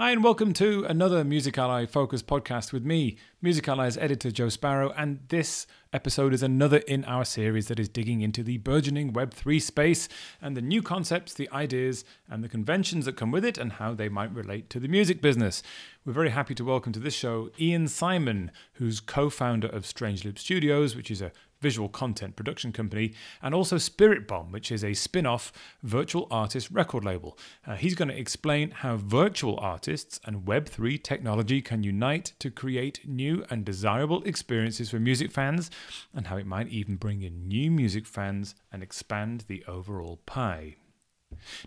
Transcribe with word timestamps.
Hi, 0.00 0.12
and 0.12 0.24
welcome 0.24 0.54
to 0.54 0.86
another 0.86 1.24
Music 1.24 1.58
Ally 1.58 1.84
Focus 1.84 2.22
podcast 2.22 2.72
with 2.72 2.86
me, 2.86 3.18
Music 3.42 3.68
Ally's 3.68 3.98
editor 3.98 4.30
Joe 4.30 4.48
Sparrow. 4.48 4.94
And 4.96 5.18
this 5.28 5.66
episode 5.92 6.32
is 6.32 6.42
another 6.42 6.78
in 6.78 7.04
our 7.04 7.22
series 7.22 7.68
that 7.68 7.78
is 7.78 7.90
digging 7.90 8.22
into 8.22 8.42
the 8.42 8.56
burgeoning 8.56 9.12
Web3 9.12 9.60
space 9.60 10.08
and 10.40 10.56
the 10.56 10.62
new 10.62 10.80
concepts, 10.80 11.34
the 11.34 11.50
ideas, 11.50 12.06
and 12.30 12.42
the 12.42 12.48
conventions 12.48 13.04
that 13.04 13.18
come 13.18 13.30
with 13.30 13.44
it, 13.44 13.58
and 13.58 13.72
how 13.72 13.92
they 13.92 14.08
might 14.08 14.34
relate 14.34 14.70
to 14.70 14.80
the 14.80 14.88
music 14.88 15.20
business. 15.20 15.62
We're 16.06 16.14
very 16.14 16.30
happy 16.30 16.54
to 16.54 16.64
welcome 16.64 16.94
to 16.94 16.98
this 16.98 17.12
show 17.12 17.50
Ian 17.60 17.86
Simon, 17.86 18.52
who's 18.76 19.00
co 19.00 19.28
founder 19.28 19.68
of 19.68 19.84
Strange 19.84 20.24
Loop 20.24 20.38
Studios, 20.38 20.96
which 20.96 21.10
is 21.10 21.20
a 21.20 21.30
visual 21.60 21.88
content 21.88 22.36
production 22.36 22.72
company, 22.72 23.12
and 23.42 23.54
also 23.54 23.78
Spirit 23.78 24.26
Bomb, 24.26 24.52
which 24.52 24.72
is 24.72 24.84
a 24.84 24.94
spin 24.94 25.26
off 25.26 25.52
virtual 25.82 26.26
artist 26.30 26.70
record 26.70 27.04
label. 27.04 27.38
Uh, 27.66 27.76
he's 27.76 27.94
going 27.94 28.08
to 28.08 28.18
explain 28.18 28.70
how 28.70 28.96
virtual 28.96 29.58
artists 29.60 30.20
and 30.24 30.46
Web3 30.46 31.02
technology 31.02 31.60
can 31.62 31.82
unite 31.82 32.32
to 32.38 32.50
create 32.50 33.06
new 33.06 33.44
and 33.50 33.64
desirable 33.64 34.22
experiences 34.24 34.90
for 34.90 34.98
music 34.98 35.30
fans, 35.30 35.70
and 36.14 36.26
how 36.26 36.36
it 36.36 36.46
might 36.46 36.68
even 36.68 36.96
bring 36.96 37.22
in 37.22 37.48
new 37.48 37.70
music 37.70 38.06
fans 38.06 38.54
and 38.72 38.82
expand 38.82 39.44
the 39.48 39.64
overall 39.66 40.20
pie. 40.26 40.76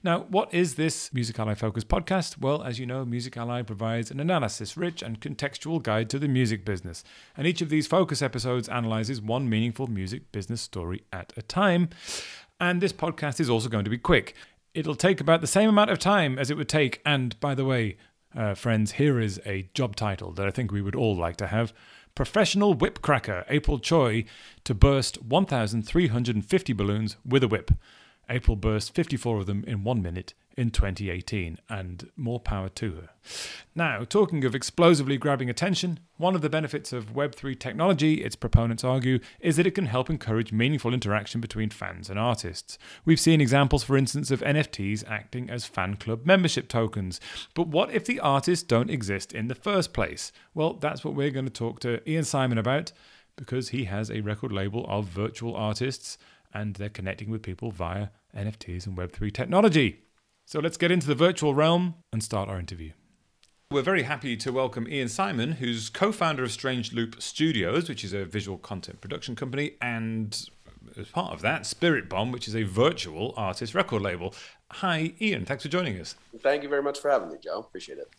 Now, 0.04 0.26
what 0.30 0.54
is 0.54 0.76
this 0.76 1.14
Music 1.14 1.40
Ally 1.40 1.54
Focus 1.54 1.84
podcast? 1.84 2.40
Well, 2.40 2.64
as 2.64 2.80
you 2.80 2.86
know, 2.86 3.06
Music 3.06 3.38
Ally 3.38 3.62
provides 3.62 4.12
an 4.12 4.20
analysis 4.20 4.78
rich 4.78 5.02
and 5.02 5.20
contextual 5.20 5.82
guide 5.82 6.10
to 6.12 6.20
the 6.20 6.28
music 6.28 6.66
business. 6.66 7.04
And 7.36 7.48
each 7.48 7.62
of 7.62 7.70
these 7.70 7.88
focus 7.88 8.22
episodes 8.22 8.70
analyzes 8.70 9.22
one 9.22 9.50
meaningful 9.50 9.88
music 9.88 10.32
business 10.32 10.62
story 10.62 11.04
at 11.12 11.34
a 11.38 11.42
time. 11.42 11.90
And 12.60 12.82
this 12.82 12.94
podcast 12.94 13.40
is 13.40 13.50
also 13.50 13.70
going 13.70 13.84
to 13.84 13.90
be 13.90 13.98
quick. 13.98 14.36
It'll 14.74 14.96
take 14.96 15.22
about 15.22 15.42
the 15.42 15.48
same 15.48 15.70
amount 15.70 15.92
of 15.92 16.00
time 16.00 16.40
as 16.40 16.50
it 16.50 16.58
would 16.58 16.70
take. 16.70 17.02
And 17.06 17.40
by 17.40 17.56
the 17.56 17.66
way, 17.66 17.98
uh, 18.36 18.56
friends, 18.56 18.94
here 18.94 19.20
is 19.20 19.40
a 19.46 19.70
job 19.74 19.96
title 19.96 20.32
that 20.34 20.48
I 20.48 20.52
think 20.52 20.72
we 20.72 20.82
would 20.82 20.96
all 20.96 21.16
like 21.16 21.38
to 21.38 21.48
have. 21.48 21.74
Professional 22.16 22.76
whipcracker 22.76 23.44
April 23.50 23.80
Choi 23.80 24.26
to 24.64 24.74
burst 24.74 25.22
1,350 25.24 26.74
balloons 26.74 27.18
with 27.26 27.44
a 27.44 27.48
whip. 27.48 27.72
April 28.30 28.56
burst 28.56 28.94
54 28.96 29.40
of 29.40 29.46
them 29.46 29.64
in 29.66 29.84
one 29.84 30.02
minute 30.02 30.34
in 30.56 30.70
2018, 30.70 31.58
and 31.70 32.10
more 32.16 32.40
power 32.40 32.70
to 32.70 32.92
her. 32.92 33.10
Now, 33.74 34.04
talking 34.04 34.46
of 34.46 34.54
explosively 34.54 35.18
grabbing 35.18 35.50
attention, 35.50 36.00
one 36.18 36.36
of 36.36 36.42
the 36.42 36.50
benefits 36.50 36.94
of 36.94 37.14
Web3 37.14 37.58
technology, 37.58 38.24
its 38.24 38.36
proponents 38.36 38.84
argue, 38.84 39.20
is 39.40 39.58
that 39.58 39.66
it 39.66 39.74
can 39.74 39.88
help 39.88 40.10
encourage 40.10 40.52
meaningful 40.52 40.94
interaction 40.94 41.42
between 41.42 41.70
fans 41.70 42.10
and 42.10 42.20
artists. 42.20 42.78
We've 43.04 43.20
seen 43.20 43.42
examples, 43.42 43.84
for 43.84 43.98
instance, 43.98 44.30
of 44.30 44.42
NFTs 44.42 45.10
acting 45.10 45.50
as 45.50 45.66
fan 45.66 45.96
club 45.96 46.26
membership 46.26 46.68
tokens. 46.68 47.20
But 47.56 47.68
what 47.68 47.92
if 47.92 48.06
the 48.06 48.20
artists 48.20 48.64
don't 48.64 48.92
exist 48.92 49.34
in 49.34 49.48
the 49.48 49.56
first 49.56 49.92
place? 49.92 50.32
Well, 50.54 50.74
that's 50.74 51.04
what 51.04 51.16
we're 51.16 51.32
going 51.32 51.46
to 51.46 51.52
talk 51.52 51.80
to 51.80 52.08
Ian 52.10 52.26
Simon 52.26 52.60
about 52.60 52.92
because 53.36 53.70
he 53.70 53.86
has 53.86 54.12
a 54.12 54.22
record 54.22 54.52
label 54.52 54.86
of 54.88 55.06
virtual 55.06 55.56
artists 55.56 56.20
and 56.54 56.76
they're 56.76 56.90
connecting 56.90 57.30
with 57.30 57.42
people 57.42 57.72
via 57.72 58.10
NFTs 58.36 58.86
and 58.86 58.98
Web3 58.98 59.34
technology. 59.34 60.02
So 60.46 60.60
let's 60.60 60.78
get 60.78 60.92
into 60.92 61.08
the 61.08 61.16
virtual 61.16 61.54
realm 61.54 61.96
and 62.12 62.24
start 62.24 62.50
our 62.50 62.60
interview. 62.60 62.92
We're 63.72 63.82
very 63.82 64.04
happy 64.04 64.38
to 64.38 64.52
welcome 64.52 64.88
Ian 64.88 65.10
Simon, 65.10 65.54
who's 65.54 65.90
co 65.90 66.12
founder 66.12 66.44
of 66.44 66.52
Strange 66.52 66.94
Loop 66.94 67.22
Studios, 67.22 67.90
which 67.90 68.04
is 68.04 68.14
a 68.14 68.26
visual 68.26 68.58
content 68.58 69.02
production 69.02 69.36
company, 69.36 69.72
and 69.82 70.50
as 70.98 71.08
part 71.08 71.34
of 71.34 71.42
that, 71.42 71.66
Spirit 71.66 72.08
Bomb, 72.10 72.32
which 72.32 72.48
is 72.48 72.56
a 72.56 72.64
virtual 72.64 73.34
artist 73.36 73.74
record 73.74 74.02
label. 74.02 74.36
Hi, 74.72 75.14
Ian. 75.20 75.46
Thanks 75.46 75.64
for 75.64 75.70
joining 75.70 76.00
us. 76.00 76.16
Thank 76.42 76.62
you 76.62 76.70
very 76.70 76.84
much 76.84 77.00
for 77.00 77.10
having 77.10 77.30
me, 77.30 77.38
Joe. 77.42 77.60
Appreciate 77.60 77.98
it 77.98 78.14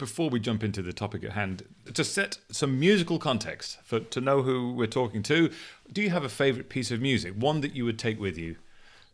before 0.00 0.30
we 0.30 0.40
jump 0.40 0.64
into 0.64 0.82
the 0.82 0.92
topic 0.92 1.22
at 1.22 1.32
hand, 1.32 1.62
to 1.94 2.02
set 2.02 2.38
some 2.50 2.80
musical 2.80 3.18
context 3.18 3.78
for 3.84 4.00
to 4.00 4.20
know 4.20 4.42
who 4.42 4.72
we're 4.72 4.86
talking 4.86 5.22
to, 5.22 5.50
do 5.92 6.02
you 6.02 6.10
have 6.10 6.24
a 6.24 6.28
favorite 6.28 6.68
piece 6.68 6.90
of 6.90 7.00
music, 7.00 7.34
one 7.34 7.60
that 7.60 7.76
you 7.76 7.84
would 7.84 7.98
take 7.98 8.18
with 8.18 8.36
you, 8.36 8.56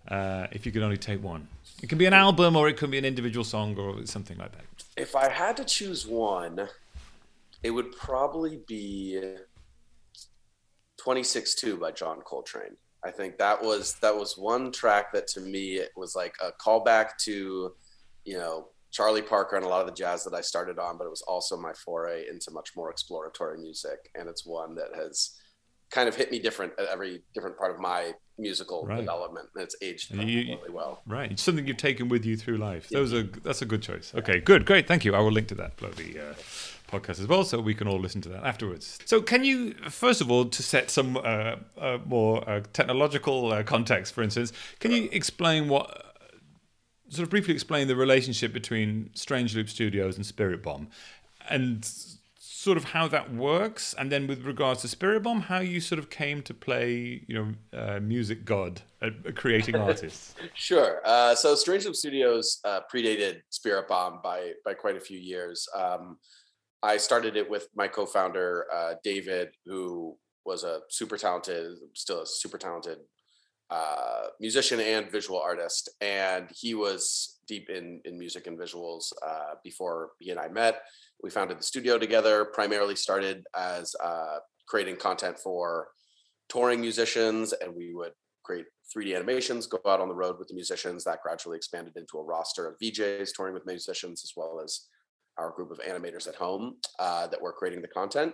uh, 0.09 0.47
if 0.53 0.65
you 0.65 0.73
could 0.73 0.83
only 0.83 0.97
take 0.97 1.23
one? 1.23 1.49
It 1.83 1.89
can 1.89 1.99
be 1.99 2.07
an 2.07 2.15
album, 2.15 2.57
or 2.57 2.69
it 2.69 2.77
could 2.79 2.91
be 2.91 2.99
an 2.99 3.05
individual 3.05 3.45
song, 3.45 3.77
or 3.77 4.07
something 4.07 4.39
like 4.39 4.53
that. 4.53 4.65
If 4.97 5.15
I 5.15 5.29
had 5.29 5.57
to 5.59 5.65
choose 5.65 6.07
one, 6.07 6.69
it 7.63 7.71
would 7.71 7.93
probably 7.97 8.61
be 8.67 9.21
"26-2" 11.01 11.79
by 11.79 11.91
John 11.91 12.23
Coltrane. 12.25 12.77
I 13.05 13.11
think 13.11 13.39
that 13.39 13.63
was 13.63 13.95
that 14.01 14.17
was 14.17 14.39
one 14.39 14.73
track 14.73 15.13
that 15.13 15.27
to 15.29 15.41
me 15.41 15.75
it 15.75 15.91
was 15.97 16.17
like 16.17 16.35
a 16.43 16.51
callback 16.53 17.19
to, 17.25 17.75
you 18.25 18.39
know, 18.39 18.69
Charlie 18.97 19.21
Parker 19.21 19.57
and 19.57 19.65
a 19.65 19.69
lot 19.69 19.81
of 19.83 19.87
the 19.87 19.93
jazz 19.93 20.25
that 20.25 20.33
I 20.33 20.41
started 20.41 20.79
on, 20.79 20.97
but 20.97 21.05
it 21.05 21.11
was 21.11 21.21
also 21.29 21.55
my 21.59 21.73
foray 21.85 22.25
into 22.31 22.51
much 22.51 22.71
more 22.75 22.91
exploratory 22.91 23.59
music. 23.59 24.11
And 24.15 24.27
it's 24.27 24.47
one 24.47 24.75
that 24.77 24.97
has 24.97 25.37
kind 25.91 26.09
of 26.09 26.15
hit 26.15 26.31
me 26.31 26.39
different 26.39 26.73
at 26.79 26.87
every 26.87 27.23
different 27.35 27.59
part 27.59 27.75
of 27.75 27.79
my 27.79 28.13
musical 28.39 28.87
right. 28.87 28.97
development. 28.97 29.49
And 29.55 29.65
it's 29.65 29.77
aged 29.83 30.15
you, 30.15 30.57
really 30.57 30.71
well. 30.71 31.03
Right. 31.07 31.31
It's 31.31 31.43
something 31.43 31.67
you've 31.67 31.77
taken 31.77 32.09
with 32.09 32.25
you 32.25 32.39
through 32.39 32.57
life. 32.57 32.87
Yeah. 32.89 33.01
Those 33.01 33.13
are, 33.13 33.25
that's 33.25 33.61
a 33.61 33.67
good 33.67 33.83
choice. 33.83 34.15
Okay, 34.15 34.41
good. 34.41 34.65
Great. 34.65 34.89
Thank 34.89 35.05
you. 35.05 35.15
I 35.15 35.21
will 35.21 35.31
link 35.31 35.49
to 35.49 35.55
that 35.57 35.77
bloody 35.77 36.19
uh, 36.19 36.33
podcast 36.91 37.21
as 37.21 37.27
well 37.27 37.45
so 37.45 37.61
we 37.61 37.75
can 37.75 37.87
all 37.87 38.01
listen 38.01 38.23
to 38.23 38.31
that 38.31 38.45
afterwards. 38.45 38.99
So, 39.05 39.21
can 39.21 39.45
you, 39.45 39.75
first 39.91 40.23
of 40.23 40.31
all, 40.31 40.47
to 40.47 40.63
set 40.63 40.91
some 40.91 41.19
uh, 41.19 41.57
uh, 41.77 41.99
more 42.07 42.49
uh, 42.49 42.63
technological 42.73 43.53
uh, 43.53 43.63
context, 43.63 44.15
for 44.15 44.23
instance, 44.23 44.55
can 44.81 44.91
you 44.91 45.11
explain 45.13 45.69
what 45.69 46.06
sort 47.09 47.25
of 47.25 47.31
briefly 47.31 47.55
explain 47.55 47.89
the 47.89 47.97
relationship 47.97 48.53
between 48.53 49.11
Strange 49.15 49.55
Loop 49.55 49.69
Studios 49.69 50.17
and 50.17 50.25
Spirit 50.25 50.63
Bomb, 50.63 50.89
and 51.49 51.89
sort 52.39 52.77
of 52.77 52.85
how 52.85 53.07
that 53.07 53.33
works, 53.33 53.95
and 53.97 54.11
then 54.11 54.27
with 54.27 54.45
regards 54.45 54.81
to 54.83 54.89
Spirit 54.89 55.23
Bomb, 55.23 55.43
how 55.43 55.61
you 55.61 55.81
sort 55.81 56.01
of 56.01 56.11
came 56.11 56.43
to 56.43 56.53
play, 56.53 57.25
you 57.29 57.35
know, 57.35 57.79
uh, 57.79 58.01
music 58.01 58.45
god, 58.45 58.83
uh, 59.03 59.11
creating 59.37 59.77
artists. 59.89 60.35
sure. 60.55 61.01
Uh, 61.05 61.35
so 61.35 61.55
Strange 61.55 61.85
Loop 61.85 61.95
Studios 61.95 62.59
uh, 62.65 62.81
predated 62.93 63.41
Spirit 63.51 63.87
Bomb 63.89 64.21
by 64.23 64.53
by 64.65 64.75
quite 64.75 64.97
a 64.97 65.01
few 65.01 65.19
years. 65.19 65.69
Um, 65.77 66.19
I 66.83 66.97
started 66.97 67.37
it 67.37 67.49
with 67.49 67.69
my 67.75 67.89
co-founder 67.89 68.67
uh, 68.75 68.95
David, 69.03 69.49
who 69.65 70.17
was 70.45 70.65
a 70.65 70.81
super 70.89 71.17
talented, 71.17 71.79
still 71.95 72.23
a 72.23 72.27
super 72.27 72.59
talented 72.59 72.99
uh, 73.71 74.27
musician 74.41 74.81
and 74.81 75.11
visual 75.11 75.41
artist, 75.41 75.89
and 76.01 76.49
he 76.55 76.75
was 76.75 77.39
deep 77.49 77.69
in 77.69 78.01
in 78.05 78.19
music 78.19 78.47
and 78.47 78.59
visuals 78.59 79.13
uh, 79.27 79.55
before 79.65 80.11
he 80.19 80.31
and 80.31 80.41
I 80.41 80.49
met. 80.49 80.83
We 81.23 81.31
founded 81.31 81.59
the 81.59 81.65
studio 81.65 81.99
together. 81.99 82.45
Primarily 82.45 82.97
started 82.97 83.45
as 83.57 83.95
uh, 84.03 84.39
creating 84.69 84.97
content 84.97 85.39
for 85.39 85.89
touring 86.49 86.81
musicians, 86.81 87.53
and 87.53 87.75
we 87.75 87.93
would 87.95 88.13
create 88.45 88.67
3D 88.97 89.17
animations, 89.17 89.67
go 89.67 89.81
out 89.89 90.01
on 90.01 90.09
the 90.09 90.15
road 90.15 90.39
with 90.39 90.49
the 90.49 90.55
musicians. 90.55 91.03
That 91.05 91.23
gradually 91.23 91.57
expanded 91.57 91.97
into 91.97 92.19
a 92.19 92.25
roster 92.25 92.69
of 92.69 92.79
VJs 92.79 93.31
touring 93.35 93.55
with 93.55 93.67
musicians, 93.67 94.23
as 94.23 94.33
well 94.37 94.61
as 94.63 94.87
our 95.39 95.51
group 95.51 95.71
of 95.71 95.81
animators 95.81 96.29
at 96.29 96.37
home 96.37 96.77
uh, 96.99 97.27
that 97.27 97.43
were 97.43 97.53
creating 97.53 97.83
the 97.83 97.89
content. 97.89 98.33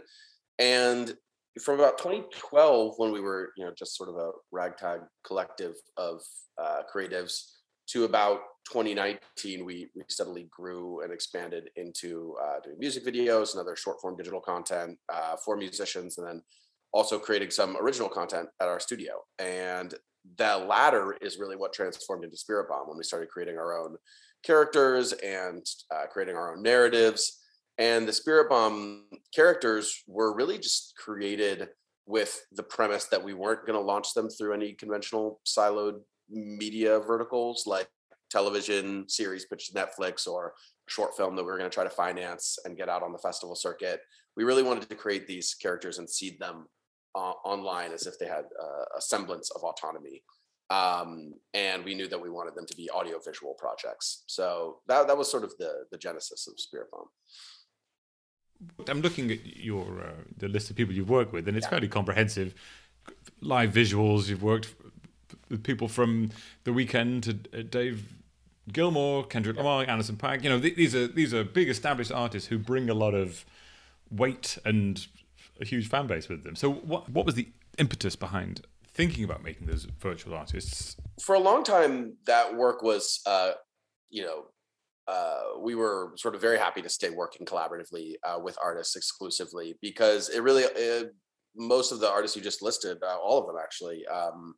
And 0.58 1.14
from 1.60 1.74
about 1.74 1.98
2012 1.98 2.94
when 2.96 3.12
we 3.12 3.20
were 3.20 3.52
you 3.56 3.64
know 3.64 3.72
just 3.76 3.96
sort 3.96 4.08
of 4.08 4.16
a 4.16 4.30
ragtag 4.50 5.00
collective 5.26 5.74
of 5.96 6.20
uh, 6.60 6.80
creatives 6.94 7.52
to 7.88 8.04
about 8.04 8.40
2019 8.70 9.64
we, 9.64 9.88
we 9.94 10.02
steadily 10.08 10.48
grew 10.50 11.02
and 11.02 11.12
expanded 11.12 11.68
into 11.76 12.34
uh, 12.42 12.60
doing 12.62 12.76
music 12.78 13.04
videos 13.04 13.52
and 13.52 13.60
other 13.60 13.76
short 13.76 14.00
form 14.00 14.16
digital 14.16 14.40
content 14.40 14.96
uh, 15.12 15.36
for 15.44 15.56
musicians 15.56 16.16
and 16.18 16.26
then 16.26 16.42
also 16.92 17.18
creating 17.18 17.50
some 17.50 17.76
original 17.78 18.08
content 18.08 18.48
at 18.60 18.68
our 18.68 18.78
studio. 18.78 19.14
And 19.38 19.94
the 20.36 20.56
latter 20.56 21.16
is 21.20 21.38
really 21.38 21.56
what 21.56 21.72
transformed 21.72 22.24
into 22.24 22.36
spirit 22.36 22.68
bomb 22.68 22.88
when 22.88 22.96
we 22.96 23.02
started 23.02 23.30
creating 23.30 23.58
our 23.58 23.78
own 23.78 23.96
characters 24.44 25.12
and 25.12 25.64
uh, 25.94 26.06
creating 26.12 26.36
our 26.36 26.54
own 26.54 26.62
narratives 26.62 27.41
and 27.78 28.06
the 28.06 28.12
Spirit 28.12 28.48
Bomb 28.48 29.06
characters 29.34 30.02
were 30.06 30.34
really 30.34 30.58
just 30.58 30.94
created 30.96 31.68
with 32.06 32.44
the 32.52 32.62
premise 32.62 33.06
that 33.06 33.22
we 33.22 33.34
weren't 33.34 33.66
going 33.66 33.78
to 33.78 33.84
launch 33.84 34.14
them 34.14 34.28
through 34.28 34.52
any 34.52 34.72
conventional 34.72 35.40
siloed 35.46 36.00
media 36.28 36.98
verticals 36.98 37.64
like 37.66 37.88
television 38.30 39.08
series 39.08 39.44
pitched 39.46 39.74
to 39.74 39.78
Netflix 39.78 40.26
or 40.26 40.54
short 40.88 41.16
film 41.16 41.36
that 41.36 41.44
we 41.44 41.50
were 41.50 41.58
going 41.58 41.70
to 41.70 41.74
try 41.74 41.84
to 41.84 41.90
finance 41.90 42.58
and 42.64 42.76
get 42.76 42.88
out 42.88 43.02
on 43.02 43.12
the 43.12 43.18
festival 43.18 43.54
circuit. 43.54 44.00
We 44.36 44.44
really 44.44 44.62
wanted 44.62 44.88
to 44.88 44.96
create 44.96 45.26
these 45.26 45.54
characters 45.54 45.98
and 45.98 46.08
seed 46.08 46.38
them 46.40 46.66
uh, 47.14 47.34
online 47.44 47.92
as 47.92 48.06
if 48.06 48.18
they 48.18 48.26
had 48.26 48.44
uh, 48.60 48.84
a 48.96 49.00
semblance 49.00 49.50
of 49.50 49.62
autonomy. 49.62 50.22
Um, 50.70 51.34
and 51.52 51.84
we 51.84 51.94
knew 51.94 52.08
that 52.08 52.20
we 52.20 52.30
wanted 52.30 52.54
them 52.54 52.64
to 52.66 52.76
be 52.76 52.90
audiovisual 52.90 53.54
projects. 53.58 54.24
So 54.26 54.78
that, 54.88 55.06
that 55.06 55.18
was 55.18 55.30
sort 55.30 55.44
of 55.44 55.52
the, 55.58 55.84
the 55.90 55.98
genesis 55.98 56.46
of 56.46 56.58
Spirit 56.58 56.90
Bomb. 56.90 57.08
I'm 58.88 59.00
looking 59.00 59.30
at 59.30 59.56
your 59.56 59.84
uh, 60.00 60.22
the 60.36 60.48
list 60.48 60.70
of 60.70 60.76
people 60.76 60.94
you've 60.94 61.10
worked 61.10 61.32
with, 61.32 61.48
and 61.48 61.56
it's 61.56 61.66
yeah. 61.66 61.70
fairly 61.70 61.88
comprehensive. 61.88 62.54
Live 63.40 63.72
visuals. 63.72 64.28
You've 64.28 64.42
worked 64.42 64.74
with 65.48 65.62
people 65.62 65.88
from 65.88 66.30
The 66.64 66.70
Weeknd 66.70 67.22
to 67.22 67.58
uh, 67.58 67.62
Dave 67.62 68.14
Gilmour, 68.70 69.28
Kendrick 69.28 69.56
Lamar, 69.56 69.84
Anderson 69.88 70.16
.Paak. 70.16 70.42
You 70.44 70.50
know, 70.50 70.60
th- 70.60 70.76
these 70.76 70.94
are 70.94 71.06
these 71.06 71.34
are 71.34 71.44
big 71.44 71.68
established 71.68 72.12
artists 72.12 72.48
who 72.48 72.58
bring 72.58 72.88
a 72.88 72.94
lot 72.94 73.14
of 73.14 73.44
weight 74.10 74.58
and 74.64 75.06
a 75.60 75.64
huge 75.64 75.88
fan 75.88 76.06
base 76.06 76.28
with 76.28 76.44
them. 76.44 76.56
So, 76.56 76.72
what 76.72 77.08
what 77.08 77.26
was 77.26 77.34
the 77.34 77.48
impetus 77.78 78.16
behind 78.16 78.62
thinking 78.94 79.24
about 79.24 79.42
making 79.42 79.66
those 79.66 79.86
virtual 80.00 80.34
artists? 80.34 80.96
For 81.20 81.34
a 81.34 81.40
long 81.40 81.64
time, 81.64 82.14
that 82.26 82.54
work 82.54 82.82
was, 82.82 83.20
uh, 83.26 83.52
you 84.10 84.22
know, 84.22 84.46
uh, 85.08 85.58
we 85.58 85.74
were 85.74 86.12
sort 86.16 86.34
of 86.34 86.40
very 86.40 86.58
happy 86.58 86.82
to 86.82 86.88
stay 86.88 87.10
working 87.10 87.46
collaboratively 87.46 88.14
uh, 88.24 88.38
with 88.38 88.56
artists 88.62 88.96
exclusively 88.96 89.76
because 89.80 90.28
it 90.28 90.42
really 90.42 90.62
it, 90.62 91.12
most 91.56 91.92
of 91.92 92.00
the 92.00 92.08
artists 92.08 92.36
you 92.36 92.42
just 92.42 92.62
listed, 92.62 92.98
uh, 93.02 93.16
all 93.16 93.38
of 93.38 93.46
them 93.46 93.56
actually, 93.62 94.06
um, 94.06 94.54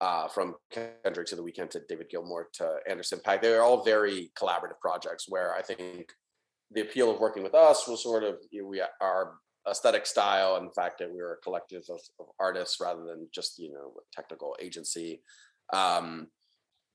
uh, 0.00 0.28
from 0.28 0.54
Kendrick 0.70 1.26
to 1.28 1.36
the 1.36 1.42
Weeknd 1.42 1.70
to 1.70 1.82
David 1.88 2.10
Gilmour 2.10 2.46
to 2.54 2.78
Anderson 2.88 3.20
.Paak, 3.24 3.42
they're 3.42 3.62
all 3.62 3.84
very 3.84 4.30
collaborative 4.38 4.78
projects 4.80 5.26
where 5.28 5.54
I 5.54 5.62
think 5.62 6.12
the 6.70 6.80
appeal 6.82 7.10
of 7.10 7.20
working 7.20 7.42
with 7.42 7.54
us 7.54 7.86
was 7.86 8.02
sort 8.02 8.24
of 8.24 8.36
you 8.50 8.62
know, 8.62 8.68
we 8.68 8.82
our 9.00 9.34
aesthetic 9.68 10.06
style 10.06 10.56
and 10.56 10.68
the 10.68 10.72
fact 10.72 10.98
that 10.98 11.12
we 11.12 11.20
were 11.20 11.34
a 11.34 11.44
collective 11.44 11.82
of, 11.90 12.00
of 12.18 12.26
artists 12.38 12.80
rather 12.80 13.04
than 13.04 13.28
just 13.32 13.58
you 13.58 13.72
know 13.72 13.92
technical 14.12 14.56
agency. 14.60 15.22
Um, 15.72 16.28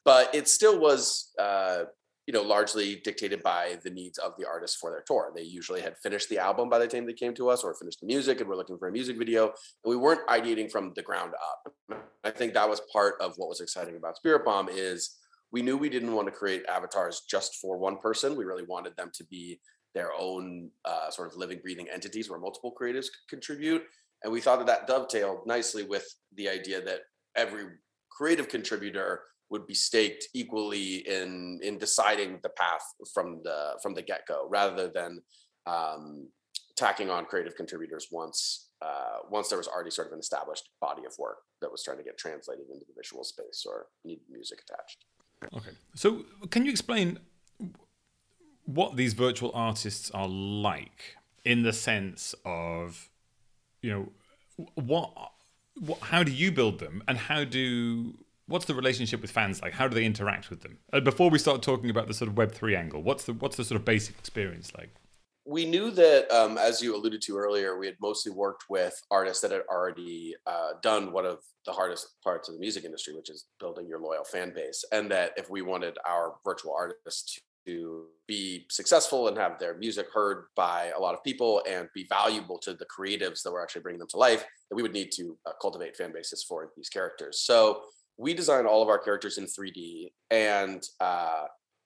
but 0.03 0.33
it 0.33 0.47
still 0.47 0.79
was 0.79 1.31
uh, 1.39 1.83
you 2.27 2.33
know, 2.33 2.41
largely 2.41 2.95
dictated 3.03 3.43
by 3.43 3.77
the 3.83 3.89
needs 3.89 4.17
of 4.17 4.33
the 4.37 4.47
artist 4.47 4.77
for 4.79 4.89
their 4.89 5.03
tour. 5.05 5.31
They 5.35 5.43
usually 5.43 5.81
had 5.81 5.97
finished 5.97 6.29
the 6.29 6.39
album 6.39 6.69
by 6.69 6.79
the 6.79 6.87
time 6.87 7.05
they 7.05 7.13
came 7.13 7.35
to 7.35 7.49
us 7.49 7.63
or 7.63 7.75
finished 7.75 7.99
the 8.01 8.07
music 8.07 8.39
and 8.39 8.49
we're 8.49 8.55
looking 8.55 8.79
for 8.79 8.87
a 8.87 8.91
music 8.91 9.17
video. 9.17 9.45
And 9.83 9.91
we 9.91 9.95
weren't 9.95 10.25
ideating 10.27 10.71
from 10.71 10.91
the 10.95 11.03
ground 11.03 11.33
up. 11.33 11.99
I 12.23 12.31
think 12.31 12.53
that 12.53 12.67
was 12.67 12.81
part 12.91 13.15
of 13.21 13.35
what 13.37 13.49
was 13.49 13.61
exciting 13.61 13.95
about 13.95 14.17
Spirit 14.17 14.43
Bomb 14.43 14.69
is 14.69 15.17
we 15.51 15.61
knew 15.61 15.77
we 15.77 15.89
didn't 15.89 16.13
want 16.13 16.27
to 16.27 16.31
create 16.31 16.65
avatars 16.67 17.21
just 17.29 17.55
for 17.61 17.77
one 17.77 17.97
person. 17.97 18.35
We 18.35 18.45
really 18.45 18.65
wanted 18.65 18.97
them 18.97 19.11
to 19.13 19.23
be 19.25 19.59
their 19.93 20.09
own 20.19 20.69
uh, 20.83 21.09
sort 21.11 21.31
of 21.31 21.37
living, 21.37 21.59
breathing 21.61 21.87
entities 21.93 22.29
where 22.29 22.39
multiple 22.39 22.73
creatives 22.79 23.05
could 23.05 23.29
contribute. 23.29 23.83
And 24.23 24.33
we 24.33 24.41
thought 24.41 24.57
that 24.57 24.67
that 24.67 24.87
dovetailed 24.87 25.45
nicely 25.45 25.83
with 25.83 26.05
the 26.35 26.49
idea 26.49 26.81
that 26.81 27.01
every 27.35 27.65
creative 28.09 28.49
contributor 28.49 29.21
would 29.49 29.67
be 29.67 29.73
staked 29.73 30.27
equally 30.33 31.07
in 31.07 31.59
in 31.61 31.77
deciding 31.77 32.39
the 32.43 32.49
path 32.49 32.85
from 33.13 33.41
the 33.43 33.77
from 33.81 33.93
the 33.93 34.01
get 34.01 34.21
go, 34.27 34.47
rather 34.49 34.87
than 34.87 35.21
um, 35.65 36.27
tacking 36.75 37.09
on 37.09 37.25
creative 37.25 37.55
contributors 37.55 38.07
once 38.11 38.69
uh, 38.81 39.19
once 39.29 39.49
there 39.49 39.57
was 39.57 39.67
already 39.67 39.91
sort 39.91 40.07
of 40.07 40.13
an 40.13 40.19
established 40.19 40.69
body 40.81 41.03
of 41.05 41.13
work 41.17 41.37
that 41.61 41.71
was 41.71 41.83
trying 41.83 41.97
to 41.97 42.03
get 42.03 42.17
translated 42.17 42.65
into 42.71 42.85
the 42.85 42.93
visual 42.95 43.23
space 43.23 43.65
or 43.67 43.87
needed 44.03 44.23
music 44.29 44.59
attached. 44.67 45.05
Okay, 45.55 45.75
so 45.95 46.23
can 46.49 46.65
you 46.65 46.71
explain 46.71 47.19
what 48.65 48.95
these 48.95 49.13
virtual 49.13 49.51
artists 49.53 50.11
are 50.11 50.27
like 50.27 51.15
in 51.43 51.63
the 51.63 51.71
sense 51.71 52.33
of 52.43 53.09
you 53.81 53.91
know 53.91 54.09
what, 54.75 55.11
what 55.79 55.99
how 55.99 56.23
do 56.23 56.31
you 56.31 56.51
build 56.51 56.79
them 56.79 57.03
and 57.07 57.17
how 57.17 57.43
do 57.43 58.13
what's 58.47 58.65
the 58.65 58.75
relationship 58.75 59.21
with 59.21 59.31
fans 59.31 59.61
like? 59.61 59.73
How 59.73 59.87
do 59.87 59.95
they 59.95 60.05
interact 60.05 60.49
with 60.49 60.61
them? 60.61 60.77
Uh, 60.93 60.99
before 60.99 61.29
we 61.29 61.39
start 61.39 61.61
talking 61.61 61.89
about 61.89 62.07
the 62.07 62.13
sort 62.13 62.29
of 62.29 62.37
Web 62.37 62.51
three 62.51 62.75
angle, 62.75 63.01
what's 63.01 63.25
the 63.25 63.33
what's 63.33 63.57
the 63.57 63.63
sort 63.63 63.79
of 63.79 63.85
basic 63.85 64.17
experience 64.19 64.71
like? 64.77 64.89
We 65.47 65.65
knew 65.65 65.91
that, 65.91 66.31
um, 66.31 66.57
as 66.57 66.81
you 66.81 66.95
alluded 66.95 67.21
to 67.21 67.37
earlier, 67.37 67.77
we 67.77 67.85
had 67.85 67.97
mostly 68.01 68.31
worked 68.31 68.63
with 68.67 68.99
artists 69.11 69.41
that 69.43 69.51
had 69.51 69.61
already 69.69 70.35
uh, 70.47 70.71
done 70.81 71.11
one 71.11 71.25
of 71.27 71.37
the 71.67 71.71
hardest 71.71 72.15
parts 72.23 72.49
of 72.49 72.55
the 72.55 72.59
music 72.59 72.83
industry, 72.83 73.15
which 73.15 73.29
is 73.29 73.45
building 73.59 73.87
your 73.87 73.99
loyal 73.99 74.23
fan 74.23 74.53
base. 74.55 74.83
And 74.91 75.11
that 75.11 75.33
if 75.37 75.47
we 75.47 75.61
wanted 75.61 75.99
our 76.03 76.33
virtual 76.43 76.73
artists 76.75 77.39
to 77.67 78.05
be 78.27 78.65
successful 78.71 79.27
and 79.27 79.37
have 79.37 79.59
their 79.59 79.77
music 79.77 80.07
heard 80.11 80.45
by 80.55 80.91
a 80.97 80.99
lot 80.99 81.13
of 81.13 81.23
people 81.23 81.61
and 81.69 81.89
be 81.93 82.07
valuable 82.09 82.57
to 82.59 82.73
the 82.73 82.85
creatives 82.85 83.43
that 83.43 83.51
were 83.51 83.61
actually 83.61 83.81
bringing 83.83 83.99
them 83.99 84.07
to 84.09 84.17
life, 84.17 84.43
that 84.69 84.75
we 84.75 84.81
would 84.81 84.93
need 84.93 85.11
to 85.11 85.37
uh, 85.45 85.51
cultivate 85.61 85.95
fan 85.95 86.11
bases 86.11 86.43
for 86.43 86.71
these 86.75 86.89
characters. 86.89 87.39
So 87.39 87.81
we 88.17 88.33
designed 88.33 88.67
all 88.67 88.81
of 88.81 88.89
our 88.89 88.99
characters 88.99 89.37
in 89.37 89.45
3D, 89.45 90.11
and 90.31 90.83
uh, 90.99 91.43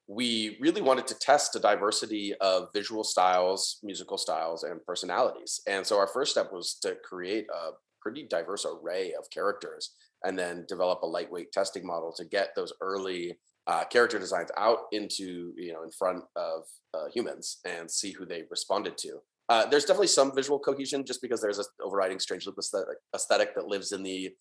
we 0.08 0.58
really 0.60 0.82
wanted 0.82 1.08
to 1.08 1.16
test 1.20 1.56
a 1.56 1.60
diversity 1.60 2.34
of 2.42 2.70
visual 2.74 3.04
styles, 3.04 3.80
musical 3.84 4.18
styles, 4.18 4.64
and 4.64 4.84
personalities. 4.86 5.62
And 5.68 5.86
so 5.86 5.98
our 5.98 6.08
first 6.08 6.32
step 6.32 6.52
was 6.52 6.76
to 6.82 6.96
create 7.04 7.48
a 7.54 7.72
pretty 8.02 8.24
diverse 8.24 8.66
array 8.66 9.14
of 9.18 9.30
characters, 9.30 9.96
and 10.24 10.38
then 10.38 10.66
develop 10.68 11.02
a 11.04 11.08
lightweight 11.08 11.52
testing 11.52 11.86
model 11.86 12.12
to 12.14 12.26
get 12.26 12.56
those 12.56 12.74
early 12.82 13.38
uh, 13.68 13.86
character 13.86 14.18
designs 14.18 14.50
out 14.58 14.80
into 14.92 15.54
you 15.56 15.72
know 15.72 15.84
in 15.84 15.92
front 15.92 16.24
of 16.36 16.64
uh, 16.94 17.06
humans 17.14 17.60
and 17.66 17.90
see 17.90 18.12
who 18.12 18.26
they 18.26 18.44
responded 18.50 18.98
to. 18.98 19.20
Uh, 19.48 19.66
there's 19.66 19.86
definitely 19.86 20.08
some 20.08 20.34
visual 20.34 20.60
cohesion 20.60 21.04
just 21.04 21.22
because 21.22 21.42
there's 21.42 21.58
an 21.58 21.66
overriding 21.84 22.20
strange 22.20 22.46
loop 22.46 22.56
aesthetic, 22.60 22.98
aesthetic 23.16 23.56
that 23.56 23.68
lives 23.68 23.92
in 23.92 24.04
the 24.04 24.32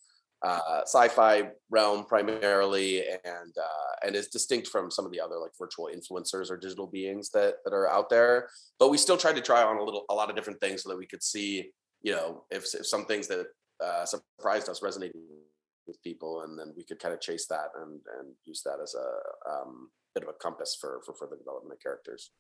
uh, 0.42 0.82
sci-fi 0.84 1.50
realm 1.70 2.04
primarily, 2.04 3.00
and 3.00 3.54
uh, 3.56 4.06
and 4.06 4.14
is 4.14 4.28
distinct 4.28 4.68
from 4.68 4.90
some 4.90 5.04
of 5.04 5.12
the 5.12 5.20
other 5.20 5.36
like 5.38 5.50
virtual 5.58 5.90
influencers 5.92 6.50
or 6.50 6.56
digital 6.56 6.86
beings 6.86 7.30
that 7.30 7.56
that 7.64 7.74
are 7.74 7.90
out 7.90 8.08
there. 8.08 8.48
But 8.78 8.90
we 8.90 8.98
still 8.98 9.16
tried 9.16 9.36
to 9.36 9.42
try 9.42 9.62
on 9.62 9.78
a 9.78 9.82
little 9.82 10.04
a 10.10 10.14
lot 10.14 10.30
of 10.30 10.36
different 10.36 10.60
things 10.60 10.82
so 10.82 10.90
that 10.90 10.98
we 10.98 11.06
could 11.06 11.22
see, 11.22 11.70
you 12.02 12.12
know, 12.12 12.44
if, 12.50 12.64
if 12.74 12.86
some 12.86 13.04
things 13.04 13.26
that 13.28 13.46
uh, 13.84 14.04
surprised 14.04 14.68
us 14.68 14.80
resonated 14.80 15.12
with 15.86 16.02
people, 16.02 16.42
and 16.42 16.58
then 16.58 16.72
we 16.76 16.84
could 16.84 17.00
kind 17.00 17.14
of 17.14 17.20
chase 17.20 17.46
that 17.46 17.70
and 17.80 18.00
and 18.18 18.34
use 18.44 18.62
that 18.62 18.78
as 18.82 18.94
a 18.94 19.50
um, 19.50 19.90
bit 20.14 20.22
of 20.22 20.28
a 20.28 20.34
compass 20.34 20.76
for 20.80 21.00
for 21.04 21.14
further 21.14 21.36
development 21.36 21.72
of 21.72 21.82
characters. 21.82 22.30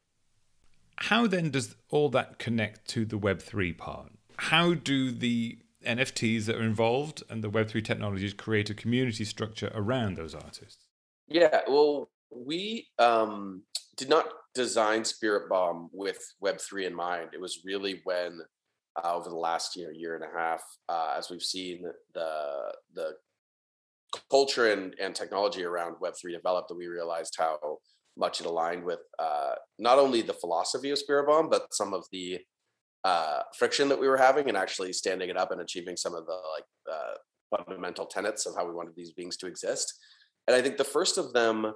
How 0.96 1.26
then 1.26 1.50
does 1.50 1.76
all 1.90 2.08
that 2.10 2.38
connect 2.38 2.88
to 2.88 3.04
the 3.04 3.18
Web 3.18 3.40
three 3.40 3.72
part? 3.72 4.12
How 4.36 4.74
do 4.74 5.10
the 5.10 5.58
NFTs 5.84 6.46
that 6.46 6.56
are 6.56 6.62
involved 6.62 7.22
and 7.28 7.42
the 7.42 7.50
Web3 7.50 7.84
technologies 7.84 8.34
create 8.34 8.70
a 8.70 8.74
community 8.74 9.24
structure 9.24 9.70
around 9.74 10.16
those 10.16 10.34
artists? 10.34 10.86
Yeah, 11.28 11.60
well, 11.68 12.10
we 12.30 12.88
um, 12.98 13.62
did 13.96 14.08
not 14.08 14.26
design 14.54 15.04
Spirit 15.04 15.48
Bomb 15.48 15.88
with 15.92 16.18
Web3 16.42 16.86
in 16.86 16.94
mind. 16.94 17.30
It 17.32 17.40
was 17.40 17.60
really 17.64 18.00
when, 18.04 18.40
uh, 19.02 19.14
over 19.14 19.28
the 19.28 19.36
last 19.36 19.76
year, 19.76 19.92
year 19.92 20.14
and 20.16 20.24
a 20.24 20.38
half, 20.38 20.62
uh, 20.88 21.14
as 21.16 21.30
we've 21.30 21.42
seen 21.42 21.84
the 22.14 22.72
the 22.94 23.12
culture 24.30 24.72
and, 24.72 24.94
and 25.00 25.14
technology 25.14 25.64
around 25.64 25.96
Web3 26.02 26.32
develop, 26.32 26.66
that 26.68 26.76
we 26.76 26.86
realized 26.86 27.36
how 27.38 27.58
much 28.16 28.40
it 28.40 28.46
aligned 28.46 28.84
with 28.84 29.00
uh, 29.18 29.54
not 29.78 29.98
only 29.98 30.22
the 30.22 30.32
philosophy 30.32 30.90
of 30.90 30.98
Spirit 30.98 31.26
Bomb, 31.26 31.48
but 31.48 31.72
some 31.72 31.92
of 31.94 32.04
the 32.10 32.38
uh, 33.04 33.40
friction 33.56 33.88
that 33.88 34.00
we 34.00 34.08
were 34.08 34.16
having 34.16 34.48
and 34.48 34.56
actually 34.56 34.92
standing 34.92 35.30
it 35.30 35.36
up 35.36 35.50
and 35.50 35.60
achieving 35.60 35.96
some 35.96 36.14
of 36.14 36.26
the 36.26 36.32
like 36.32 36.64
uh, 36.90 37.14
fundamental 37.56 38.06
tenets 38.06 38.46
of 38.46 38.54
how 38.56 38.66
we 38.66 38.74
wanted 38.74 38.94
these 38.96 39.12
beings 39.12 39.36
to 39.36 39.46
exist. 39.46 39.94
And 40.46 40.56
I 40.56 40.62
think 40.62 40.76
the 40.76 40.84
first 40.84 41.18
of 41.18 41.32
them 41.32 41.74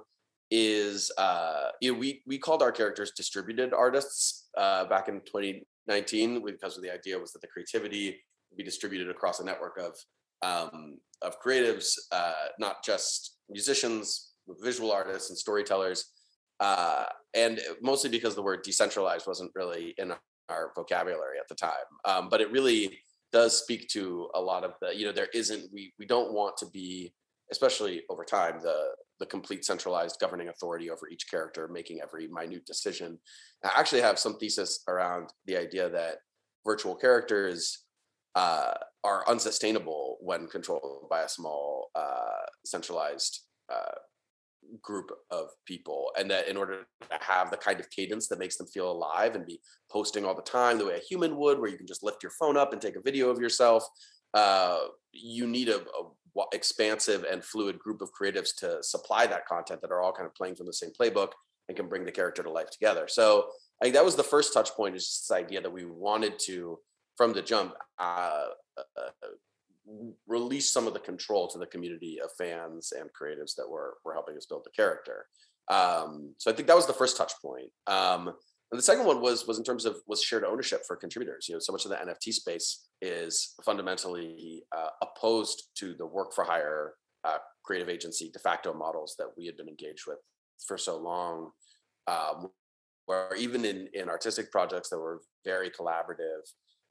is 0.51 1.11
uh, 1.17 1.69
you 1.81 1.91
know 1.91 1.97
we 1.97 2.21
we 2.27 2.37
called 2.37 2.61
our 2.61 2.71
characters 2.71 3.11
distributed 3.15 3.73
artists 3.73 4.49
uh, 4.57 4.85
back 4.85 5.07
in 5.07 5.21
2019 5.21 6.45
because 6.45 6.79
the 6.79 6.93
idea 6.93 7.17
was 7.17 7.31
that 7.31 7.41
the 7.41 7.47
creativity 7.47 8.21
would 8.51 8.57
be 8.57 8.63
distributed 8.63 9.09
across 9.09 9.39
a 9.39 9.45
network 9.45 9.79
of 9.79 9.95
um, 10.43 10.97
of 11.21 11.41
creatives, 11.41 11.93
uh, 12.11 12.49
not 12.59 12.83
just 12.83 13.37
musicians, 13.49 14.33
visual 14.61 14.91
artists, 14.91 15.29
and 15.29 15.37
storytellers. 15.37 16.05
Uh, 16.59 17.05
and 17.33 17.59
mostly 17.81 18.09
because 18.09 18.35
the 18.35 18.41
word 18.41 18.61
decentralized 18.63 19.25
wasn't 19.25 19.51
really 19.55 19.95
in 19.97 20.13
our 20.53 20.71
vocabulary 20.75 21.37
at 21.39 21.47
the 21.49 21.55
time. 21.55 21.89
Um, 22.05 22.23
but 22.31 22.41
it 22.41 22.51
really 22.57 22.83
does 23.31 23.53
speak 23.63 23.81
to 23.89 24.29
a 24.35 24.41
lot 24.51 24.63
of 24.63 24.73
the, 24.81 24.89
you 24.95 25.05
know, 25.05 25.11
there 25.11 25.33
isn't, 25.33 25.63
we, 25.73 25.93
we 25.99 26.05
don't 26.05 26.33
want 26.33 26.55
to 26.57 26.67
be, 26.67 27.13
especially 27.51 27.95
over 28.09 28.23
time, 28.23 28.55
the, 28.61 28.79
the 29.19 29.25
complete 29.25 29.65
centralized 29.65 30.17
governing 30.19 30.49
authority 30.49 30.89
over 30.89 31.05
each 31.09 31.25
character, 31.29 31.67
making 31.67 31.99
every 32.01 32.27
minute 32.27 32.65
decision. 32.65 33.19
I 33.63 33.71
actually 33.79 34.01
have 34.01 34.19
some 34.19 34.37
thesis 34.37 34.83
around 34.87 35.33
the 35.47 35.57
idea 35.57 35.89
that 35.89 36.17
virtual 36.65 36.95
characters 36.95 37.85
uh, 38.35 38.73
are 39.03 39.27
unsustainable 39.27 40.17
when 40.21 40.47
controlled 40.47 41.07
by 41.09 41.21
a 41.21 41.29
small 41.29 41.89
uh, 41.95 42.45
centralized 42.65 43.41
uh, 43.71 43.95
group 44.81 45.11
of 45.31 45.47
people 45.65 46.11
and 46.17 46.29
that 46.29 46.47
in 46.47 46.57
order 46.57 46.85
to 47.01 47.07
have 47.19 47.51
the 47.51 47.57
kind 47.57 47.79
of 47.79 47.89
cadence 47.89 48.27
that 48.27 48.39
makes 48.39 48.57
them 48.57 48.67
feel 48.67 48.91
alive 48.91 49.35
and 49.35 49.45
be 49.45 49.59
posting 49.91 50.25
all 50.25 50.35
the 50.35 50.41
time 50.41 50.77
the 50.77 50.85
way 50.85 50.95
a 50.95 50.99
human 50.99 51.37
would 51.37 51.59
where 51.59 51.69
you 51.69 51.77
can 51.77 51.87
just 51.87 52.03
lift 52.03 52.23
your 52.23 52.31
phone 52.31 52.57
up 52.57 52.73
and 52.73 52.81
take 52.81 52.95
a 52.95 53.01
video 53.01 53.29
of 53.29 53.39
yourself 53.39 53.85
uh, 54.33 54.79
you 55.11 55.45
need 55.45 55.69
a, 55.69 55.77
a, 55.77 56.41
expansive 56.53 57.23
and 57.31 57.43
fluid 57.43 57.77
group 57.77 58.01
of 58.01 58.09
creatives 58.11 58.55
to 58.57 58.81
supply 58.81 59.27
that 59.27 59.45
content 59.45 59.79
that 59.81 59.91
are 59.91 60.01
all 60.01 60.11
kind 60.11 60.25
of 60.25 60.33
playing 60.33 60.55
from 60.55 60.65
the 60.65 60.73
same 60.73 60.89
playbook 60.99 61.29
and 61.67 61.77
can 61.77 61.87
bring 61.87 62.03
the 62.03 62.11
character 62.11 62.41
to 62.41 62.49
life 62.49 62.69
together. 62.71 63.07
So 63.07 63.49
I 63.81 63.85
think 63.85 63.95
that 63.95 64.05
was 64.05 64.15
the 64.15 64.23
first 64.23 64.53
touch 64.53 64.71
point 64.71 64.95
is 64.95 65.03
this 65.03 65.35
idea 65.35 65.61
that 65.61 65.71
we 65.71 65.85
wanted 65.85 66.39
to 66.45 66.79
from 67.15 67.33
the 67.33 67.41
jump 67.41 67.75
uh, 67.99 68.45
uh, 68.77 69.09
release 70.27 70.71
some 70.71 70.87
of 70.87 70.93
the 70.93 70.99
control 70.99 71.47
to 71.47 71.57
the 71.57 71.65
community 71.65 72.19
of 72.23 72.29
fans 72.37 72.93
and 72.97 73.09
creatives 73.09 73.55
that 73.55 73.69
were 73.69 73.97
were 74.05 74.13
helping 74.13 74.37
us 74.37 74.45
build 74.45 74.63
the 74.65 74.71
character. 74.71 75.25
Um, 75.69 76.33
so 76.37 76.51
I 76.51 76.53
think 76.53 76.67
that 76.67 76.75
was 76.75 76.87
the 76.87 76.93
first 76.93 77.17
touch 77.17 77.33
point. 77.41 77.69
Um, 77.87 78.27
and 78.27 78.79
the 78.79 78.83
second 78.83 79.05
one 79.05 79.21
was 79.21 79.45
was 79.45 79.57
in 79.57 79.63
terms 79.63 79.85
of 79.85 79.97
was 80.07 80.21
shared 80.21 80.43
ownership 80.43 80.81
for 80.87 80.95
contributors. 80.95 81.47
You 81.47 81.55
know, 81.55 81.59
so 81.59 81.71
much 81.71 81.85
of 81.85 81.91
the 81.91 81.97
NFT 81.97 82.33
space 82.33 82.87
is 83.01 83.53
fundamentally 83.63 84.63
uh, 84.75 84.89
opposed 85.01 85.69
to 85.75 85.93
the 85.93 86.05
work 86.05 86.33
for 86.33 86.43
hire 86.43 86.93
uh, 87.23 87.37
creative 87.63 87.89
agency 87.89 88.29
de 88.31 88.39
facto 88.39 88.73
models 88.73 89.15
that 89.19 89.27
we 89.37 89.45
had 89.45 89.57
been 89.57 89.69
engaged 89.69 90.05
with 90.07 90.17
for 90.65 90.77
so 90.77 90.97
long. 90.97 91.51
Um, 92.07 92.49
where 93.05 93.35
even 93.35 93.65
in 93.65 93.89
in 93.93 94.09
artistic 94.09 94.51
projects 94.51 94.89
that 94.89 94.97
were 94.97 95.21
very 95.45 95.69
collaborative, 95.69 96.41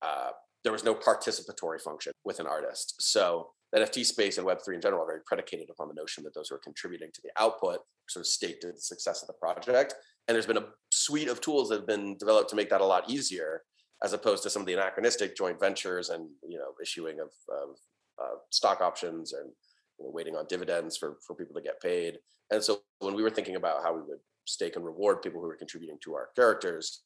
uh, 0.03 0.31
there 0.65 0.73
was 0.73 0.85
no 0.85 0.95
participatory 0.95 1.81
function 1.81 2.13
with 2.25 2.41
an 2.41 2.47
artist. 2.47 2.95
So 3.01 3.51
NFT 3.75 4.05
space 4.05 4.39
and 4.39 4.47
Web3 4.47 4.75
in 4.75 4.81
general 4.81 5.03
are 5.03 5.07
very 5.07 5.21
predicated 5.27 5.69
upon 5.71 5.89
the 5.89 5.95
notion 5.95 6.23
that 6.25 6.35
those 6.35 6.49
who 6.49 6.57
are 6.57 6.61
contributing 6.63 7.11
to 7.13 7.21
the 7.23 7.31
output 7.41 7.81
sort 8.09 8.23
of 8.23 8.27
stake 8.27 8.61
to 8.61 8.73
the 8.73 8.79
success 8.79 9.23
of 9.23 9.29
the 9.29 9.35
project. 9.35 9.95
And 10.29 10.35
there's 10.35 10.47
been 10.47 10.59
a 10.59 10.67
suite 10.91 11.29
of 11.29 11.41
tools 11.41 11.69
that 11.69 11.77
have 11.77 11.87
been 11.87 12.17
developed 12.19 12.51
to 12.51 12.57
make 12.57 12.71
that 12.71 12.81
a 12.81 12.87
lot 12.87 13.09
easier, 13.11 13.63
as 14.05 14.13
opposed 14.13 14.43
to 14.43 14.51
some 14.51 14.63
of 14.63 14.67
the 14.67 14.75
anachronistic 14.75 15.37
joint 15.37 15.59
ventures 15.59 16.11
and 16.11 16.29
you 16.47 16.59
know 16.59 16.75
issuing 16.81 17.19
of, 17.21 17.31
of 17.49 17.77
uh, 18.23 18.37
stock 18.51 18.81
options 18.81 19.33
and 19.33 19.51
you 19.99 20.05
know, 20.05 20.11
waiting 20.13 20.37
on 20.37 20.47
dividends 20.49 20.97
for 20.97 21.17
for 21.27 21.35
people 21.35 21.55
to 21.55 21.63
get 21.63 21.81
paid. 21.81 22.19
And 22.51 22.63
so 22.63 22.83
when 23.01 23.15
we 23.15 23.23
were 23.23 23.31
thinking 23.31 23.57
about 23.57 23.83
how 23.83 23.95
we 23.95 24.03
would 24.03 24.21
stake 24.45 24.77
and 24.77 24.85
reward 24.85 25.23
people 25.23 25.41
who 25.41 25.47
were 25.47 25.57
contributing 25.57 25.99
to 26.05 26.15
our 26.15 26.29
characters, 26.37 27.03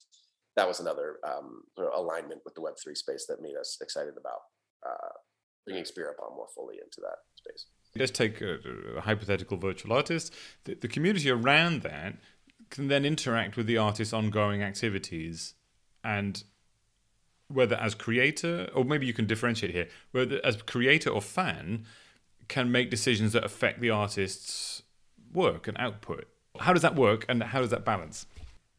that 0.56 0.66
was 0.66 0.80
another 0.80 1.16
um, 1.22 1.62
alignment 1.94 2.40
with 2.44 2.54
the 2.54 2.60
Web3 2.60 2.96
space 2.96 3.26
that 3.28 3.42
made 3.42 3.56
us 3.56 3.78
excited 3.80 4.14
about 4.18 4.40
uh, 4.86 5.12
bringing 5.66 5.84
Bomb 5.94 6.34
more 6.34 6.48
fully 6.54 6.76
into 6.76 7.00
that 7.00 7.18
space. 7.36 7.66
Let's 7.94 8.10
take 8.10 8.40
a, 8.40 8.58
a 8.96 9.00
hypothetical 9.02 9.56
virtual 9.58 9.92
artist. 9.92 10.32
The, 10.64 10.75
the, 10.75 10.88
community 10.88 11.30
around 11.30 11.82
that 11.82 12.16
can 12.70 12.88
then 12.88 13.04
interact 13.04 13.56
with 13.56 13.66
the 13.66 13.78
artist's 13.78 14.12
ongoing 14.12 14.62
activities 14.62 15.54
and 16.04 16.42
whether 17.48 17.76
as 17.76 17.94
creator, 17.94 18.68
or 18.75 18.84
maybe 18.84 19.06
you 19.06 19.12
can 19.12 19.26
differentiate 19.26 19.72
here, 19.72 19.88
whether 20.12 20.40
as 20.44 20.56
creator 20.62 21.10
or 21.10 21.20
fan 21.20 21.84
can 22.48 22.70
make 22.70 22.90
decisions 22.90 23.32
that 23.32 23.44
affect 23.44 23.80
the 23.80 23.90
artist's 23.90 24.82
work 25.32 25.68
and 25.68 25.76
output. 25.78 26.26
How 26.60 26.72
does 26.72 26.82
that 26.82 26.94
work 26.94 27.25
and 27.28 27.42
how 27.42 27.60
does 27.60 27.70
that 27.70 27.84
balance? 27.84 28.26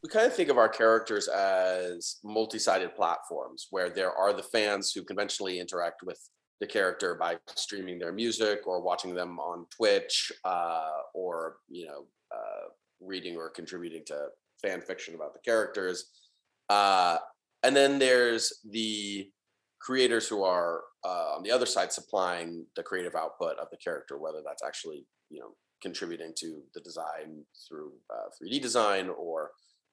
We 0.04 0.10
kind 0.10 0.28
of 0.28 0.34
think 0.34 0.50
of 0.50 0.58
our 0.58 0.70
characters 0.70 1.28
as 1.28 2.18
multi-sided 2.24 2.96
platforms 2.96 3.68
where 3.72 3.90
there 3.90 4.12
are 4.12 4.34
the 4.34 4.44
fans 4.44 4.92
who 4.92 5.04
conventionally 5.04 5.60
interact 5.60 6.02
with 6.04 6.20
the 6.60 6.68
character 6.68 7.16
by 7.16 7.38
streaming 7.56 8.00
their 8.00 8.12
music 8.12 8.66
or 8.66 8.82
watching 8.82 9.14
them 9.14 9.40
on 9.40 9.66
Twitch 9.76 10.32
uh, 10.46 10.90
or 11.14 11.58
you 11.70 11.88
know 11.88 12.06
uh, 12.34 12.68
reading 13.02 13.36
or 13.36 13.50
contributing 13.50 14.04
to 14.08 14.28
fan 14.62 14.82
fiction 14.82 15.16
about 15.16 15.34
the 15.34 15.40
characters. 15.40 16.12
Uh, 16.70 17.18
and 17.64 17.76
then 17.76 18.00
there's 18.00 18.60
the 18.70 19.30
creators 19.80 20.28
who 20.28 20.44
are 20.44 20.82
uh, 21.06 21.36
on 21.36 21.44
the 21.44 21.52
other 21.52 21.66
side 21.66 21.92
supplying 21.92 22.66
the 22.76 22.84
creative 22.84 23.16
output 23.16 23.58
of 23.60 23.68
the 23.72 23.78
character, 23.78 24.18
whether 24.18 24.42
that's 24.46 24.64
actually 24.64 25.06
you 25.30 25.40
know 25.40 25.50
contributing 25.82 26.34
to 26.36 26.62
the 26.74 26.82
design 26.82 27.44
through 27.68 27.92
3D 28.42 28.58
uh, 28.58 28.62
design 28.62 29.10
or 29.10 29.52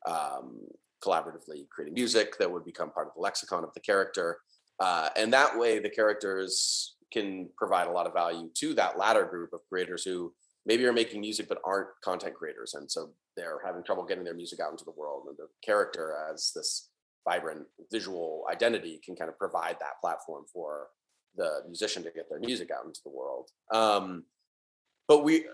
um, 0.08 0.60
collaboratively 1.02 1.68
creating 1.70 1.94
music 1.94 2.38
that 2.38 2.50
would 2.50 2.64
become 2.64 2.90
part 2.90 3.06
of 3.06 3.14
the 3.14 3.20
lexicon 3.20 3.64
of 3.64 3.72
the 3.74 3.80
character. 3.80 4.38
Uh, 4.80 5.08
and 5.16 5.32
that 5.32 5.58
way, 5.58 5.78
the 5.78 5.90
characters 5.90 6.94
can 7.12 7.48
provide 7.56 7.86
a 7.86 7.92
lot 7.92 8.06
of 8.06 8.12
value 8.12 8.50
to 8.54 8.74
that 8.74 8.98
latter 8.98 9.24
group 9.24 9.52
of 9.52 9.60
creators 9.68 10.02
who 10.02 10.32
maybe 10.66 10.84
are 10.84 10.92
making 10.92 11.20
music 11.20 11.48
but 11.48 11.60
aren't 11.64 11.88
content 12.02 12.34
creators. 12.34 12.74
And 12.74 12.90
so 12.90 13.10
they're 13.36 13.60
having 13.64 13.84
trouble 13.84 14.04
getting 14.04 14.24
their 14.24 14.34
music 14.34 14.60
out 14.60 14.72
into 14.72 14.84
the 14.84 14.92
world. 14.96 15.24
And 15.28 15.36
the 15.36 15.46
character, 15.64 16.16
as 16.32 16.52
this 16.54 16.88
vibrant 17.28 17.66
visual 17.92 18.44
identity, 18.50 19.00
can 19.04 19.14
kind 19.14 19.28
of 19.28 19.38
provide 19.38 19.76
that 19.80 20.00
platform 20.00 20.44
for 20.52 20.88
the 21.36 21.62
musician 21.66 22.02
to 22.02 22.10
get 22.10 22.28
their 22.28 22.40
music 22.40 22.70
out 22.70 22.84
into 22.84 23.00
the 23.04 23.10
world. 23.10 23.48
Um, 23.72 24.24
but 25.08 25.24
we 25.24 25.44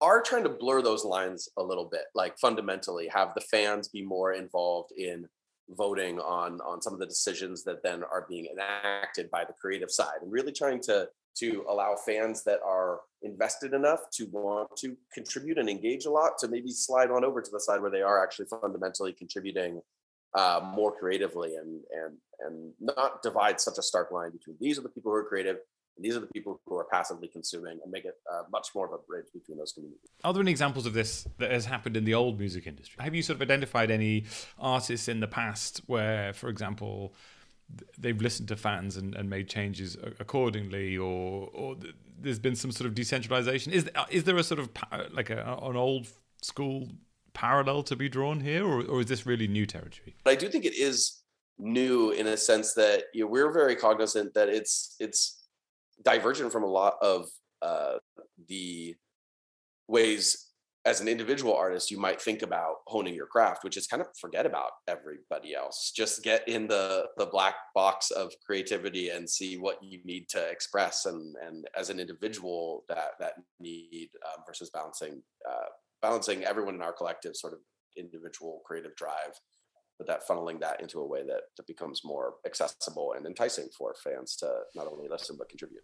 are 0.00 0.22
trying 0.22 0.42
to 0.42 0.48
blur 0.48 0.82
those 0.82 1.04
lines 1.04 1.48
a 1.56 1.62
little 1.62 1.84
bit 1.84 2.04
like 2.14 2.38
fundamentally 2.38 3.08
have 3.08 3.32
the 3.34 3.40
fans 3.40 3.88
be 3.88 4.02
more 4.02 4.34
involved 4.34 4.92
in 4.96 5.26
voting 5.70 6.20
on 6.20 6.60
on 6.60 6.80
some 6.80 6.92
of 6.92 7.00
the 7.00 7.06
decisions 7.06 7.64
that 7.64 7.82
then 7.82 8.04
are 8.04 8.26
being 8.28 8.46
enacted 8.46 9.30
by 9.30 9.44
the 9.44 9.54
creative 9.54 9.90
side 9.90 10.18
and 10.22 10.30
really 10.30 10.52
trying 10.52 10.80
to 10.80 11.08
to 11.36 11.64
allow 11.68 11.94
fans 11.94 12.42
that 12.44 12.60
are 12.64 13.00
invested 13.22 13.74
enough 13.74 14.00
to 14.10 14.24
want 14.30 14.68
to 14.76 14.96
contribute 15.12 15.58
and 15.58 15.68
engage 15.68 16.06
a 16.06 16.10
lot 16.10 16.38
to 16.38 16.48
maybe 16.48 16.70
slide 16.70 17.10
on 17.10 17.24
over 17.24 17.42
to 17.42 17.50
the 17.50 17.60
side 17.60 17.80
where 17.80 17.90
they 17.90 18.00
are 18.00 18.22
actually 18.22 18.46
fundamentally 18.46 19.12
contributing 19.12 19.80
uh, 20.34 20.60
more 20.62 20.92
creatively 20.96 21.56
and 21.56 21.82
and 21.90 22.16
and 22.40 22.72
not 22.80 23.22
divide 23.22 23.60
such 23.60 23.78
a 23.78 23.82
stark 23.82 24.10
line 24.12 24.30
between 24.30 24.56
these 24.60 24.78
are 24.78 24.82
the 24.82 24.88
people 24.88 25.10
who 25.10 25.16
are 25.16 25.24
creative 25.24 25.58
these 25.98 26.16
are 26.16 26.20
the 26.20 26.26
people 26.26 26.60
who 26.66 26.76
are 26.76 26.86
passively 26.90 27.28
consuming 27.28 27.78
and 27.82 27.90
make 27.90 28.04
it 28.04 28.16
uh, 28.32 28.42
much 28.50 28.68
more 28.74 28.86
of 28.86 28.92
a 28.92 28.98
bridge 28.98 29.26
between 29.32 29.58
those 29.58 29.72
communities. 29.72 30.08
Are 30.24 30.32
there 30.32 30.42
any 30.42 30.50
examples 30.50 30.86
of 30.86 30.92
this 30.92 31.26
that 31.38 31.50
has 31.50 31.64
happened 31.64 31.96
in 31.96 32.04
the 32.04 32.14
old 32.14 32.38
music 32.38 32.66
industry? 32.66 33.02
Have 33.02 33.14
you 33.14 33.22
sort 33.22 33.36
of 33.36 33.42
identified 33.42 33.90
any 33.90 34.24
artists 34.58 35.08
in 35.08 35.20
the 35.20 35.26
past 35.26 35.80
where, 35.86 36.32
for 36.32 36.48
example, 36.48 37.14
they've 37.98 38.20
listened 38.20 38.48
to 38.48 38.56
fans 38.56 38.96
and, 38.96 39.14
and 39.14 39.28
made 39.28 39.48
changes 39.48 39.96
accordingly, 40.20 40.96
or, 40.96 41.50
or 41.52 41.76
there's 42.18 42.38
been 42.38 42.56
some 42.56 42.70
sort 42.70 42.86
of 42.86 42.94
decentralization? 42.94 43.72
Is, 43.72 43.90
is 44.10 44.24
there 44.24 44.36
a 44.36 44.44
sort 44.44 44.60
of 44.60 44.70
like 45.12 45.30
a, 45.30 45.58
an 45.62 45.76
old 45.76 46.06
school 46.42 46.88
parallel 47.32 47.82
to 47.84 47.96
be 47.96 48.08
drawn 48.08 48.40
here, 48.40 48.64
or, 48.64 48.82
or 48.82 49.00
is 49.00 49.06
this 49.06 49.26
really 49.26 49.48
new 49.48 49.66
territory? 49.66 50.16
But 50.24 50.32
I 50.32 50.36
do 50.36 50.48
think 50.48 50.64
it 50.64 50.76
is 50.76 51.22
new 51.58 52.10
in 52.10 52.26
a 52.26 52.36
sense 52.36 52.74
that 52.74 53.04
you 53.14 53.24
know, 53.24 53.30
we're 53.30 53.50
very 53.50 53.76
cognizant 53.76 54.34
that 54.34 54.48
it's 54.48 54.94
it's 55.00 55.45
divergent 56.02 56.52
from 56.52 56.62
a 56.62 56.68
lot 56.68 56.94
of 57.00 57.26
uh, 57.62 57.94
the 58.48 58.94
ways 59.88 60.46
as 60.84 61.00
an 61.00 61.08
individual 61.08 61.52
artist 61.52 61.90
you 61.90 61.98
might 61.98 62.22
think 62.22 62.42
about 62.42 62.76
honing 62.86 63.12
your 63.12 63.26
craft 63.26 63.64
which 63.64 63.76
is 63.76 63.88
kind 63.88 64.00
of 64.00 64.06
forget 64.20 64.46
about 64.46 64.70
everybody 64.86 65.54
else. 65.54 65.92
Just 65.94 66.22
get 66.22 66.46
in 66.48 66.68
the 66.68 67.06
the 67.16 67.26
black 67.26 67.56
box 67.74 68.10
of 68.10 68.32
creativity 68.44 69.10
and 69.10 69.28
see 69.28 69.56
what 69.56 69.82
you 69.82 70.00
need 70.04 70.28
to 70.28 70.50
express 70.50 71.06
and 71.06 71.34
and 71.44 71.66
as 71.76 71.90
an 71.90 71.98
individual 71.98 72.84
that 72.88 73.12
that 73.18 73.34
need 73.58 74.10
um, 74.26 74.44
versus 74.46 74.70
balancing 74.70 75.22
uh, 75.48 75.66
balancing 76.02 76.44
everyone 76.44 76.76
in 76.76 76.82
our 76.82 76.92
collective 76.92 77.34
sort 77.34 77.52
of 77.52 77.58
individual 77.96 78.62
creative 78.64 78.94
drive 78.94 79.34
but 79.98 80.06
that 80.06 80.26
funneling 80.26 80.60
that 80.60 80.80
into 80.80 81.00
a 81.00 81.06
way 81.06 81.22
that, 81.22 81.42
that 81.56 81.66
becomes 81.66 82.02
more 82.04 82.34
accessible 82.44 83.14
and 83.16 83.26
enticing 83.26 83.68
for 83.76 83.94
fans 84.02 84.36
to 84.36 84.50
not 84.74 84.86
only 84.86 85.08
listen 85.08 85.36
but 85.38 85.48
contribute. 85.48 85.82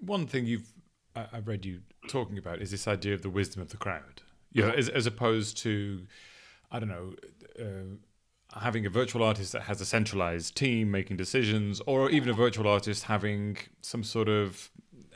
One 0.00 0.26
thing 0.26 0.46
you've 0.46 0.72
I've 1.16 1.48
read 1.48 1.64
you 1.64 1.80
talking 2.08 2.38
about 2.38 2.60
is 2.60 2.70
this 2.70 2.86
idea 2.86 3.14
of 3.14 3.22
the 3.22 3.30
wisdom 3.30 3.62
of 3.62 3.70
the 3.70 3.76
crowd. 3.76 4.22
You 4.52 4.62
know, 4.62 4.70
as, 4.70 4.88
as 4.88 5.06
opposed 5.06 5.58
to 5.58 6.06
I 6.70 6.78
don't 6.78 6.88
know. 6.88 7.14
Uh, 7.58 7.96
having 8.54 8.86
a 8.86 8.90
virtual 8.90 9.22
artist 9.22 9.52
that 9.52 9.62
has 9.62 9.80
a 9.80 9.84
centralized 9.84 10.56
team 10.56 10.90
making 10.90 11.16
decisions, 11.16 11.82
or 11.86 12.10
even 12.10 12.30
a 12.30 12.32
virtual 12.32 12.66
artist 12.66 13.04
having 13.04 13.56
some 13.82 14.02
sort 14.02 14.28
of 14.28 14.70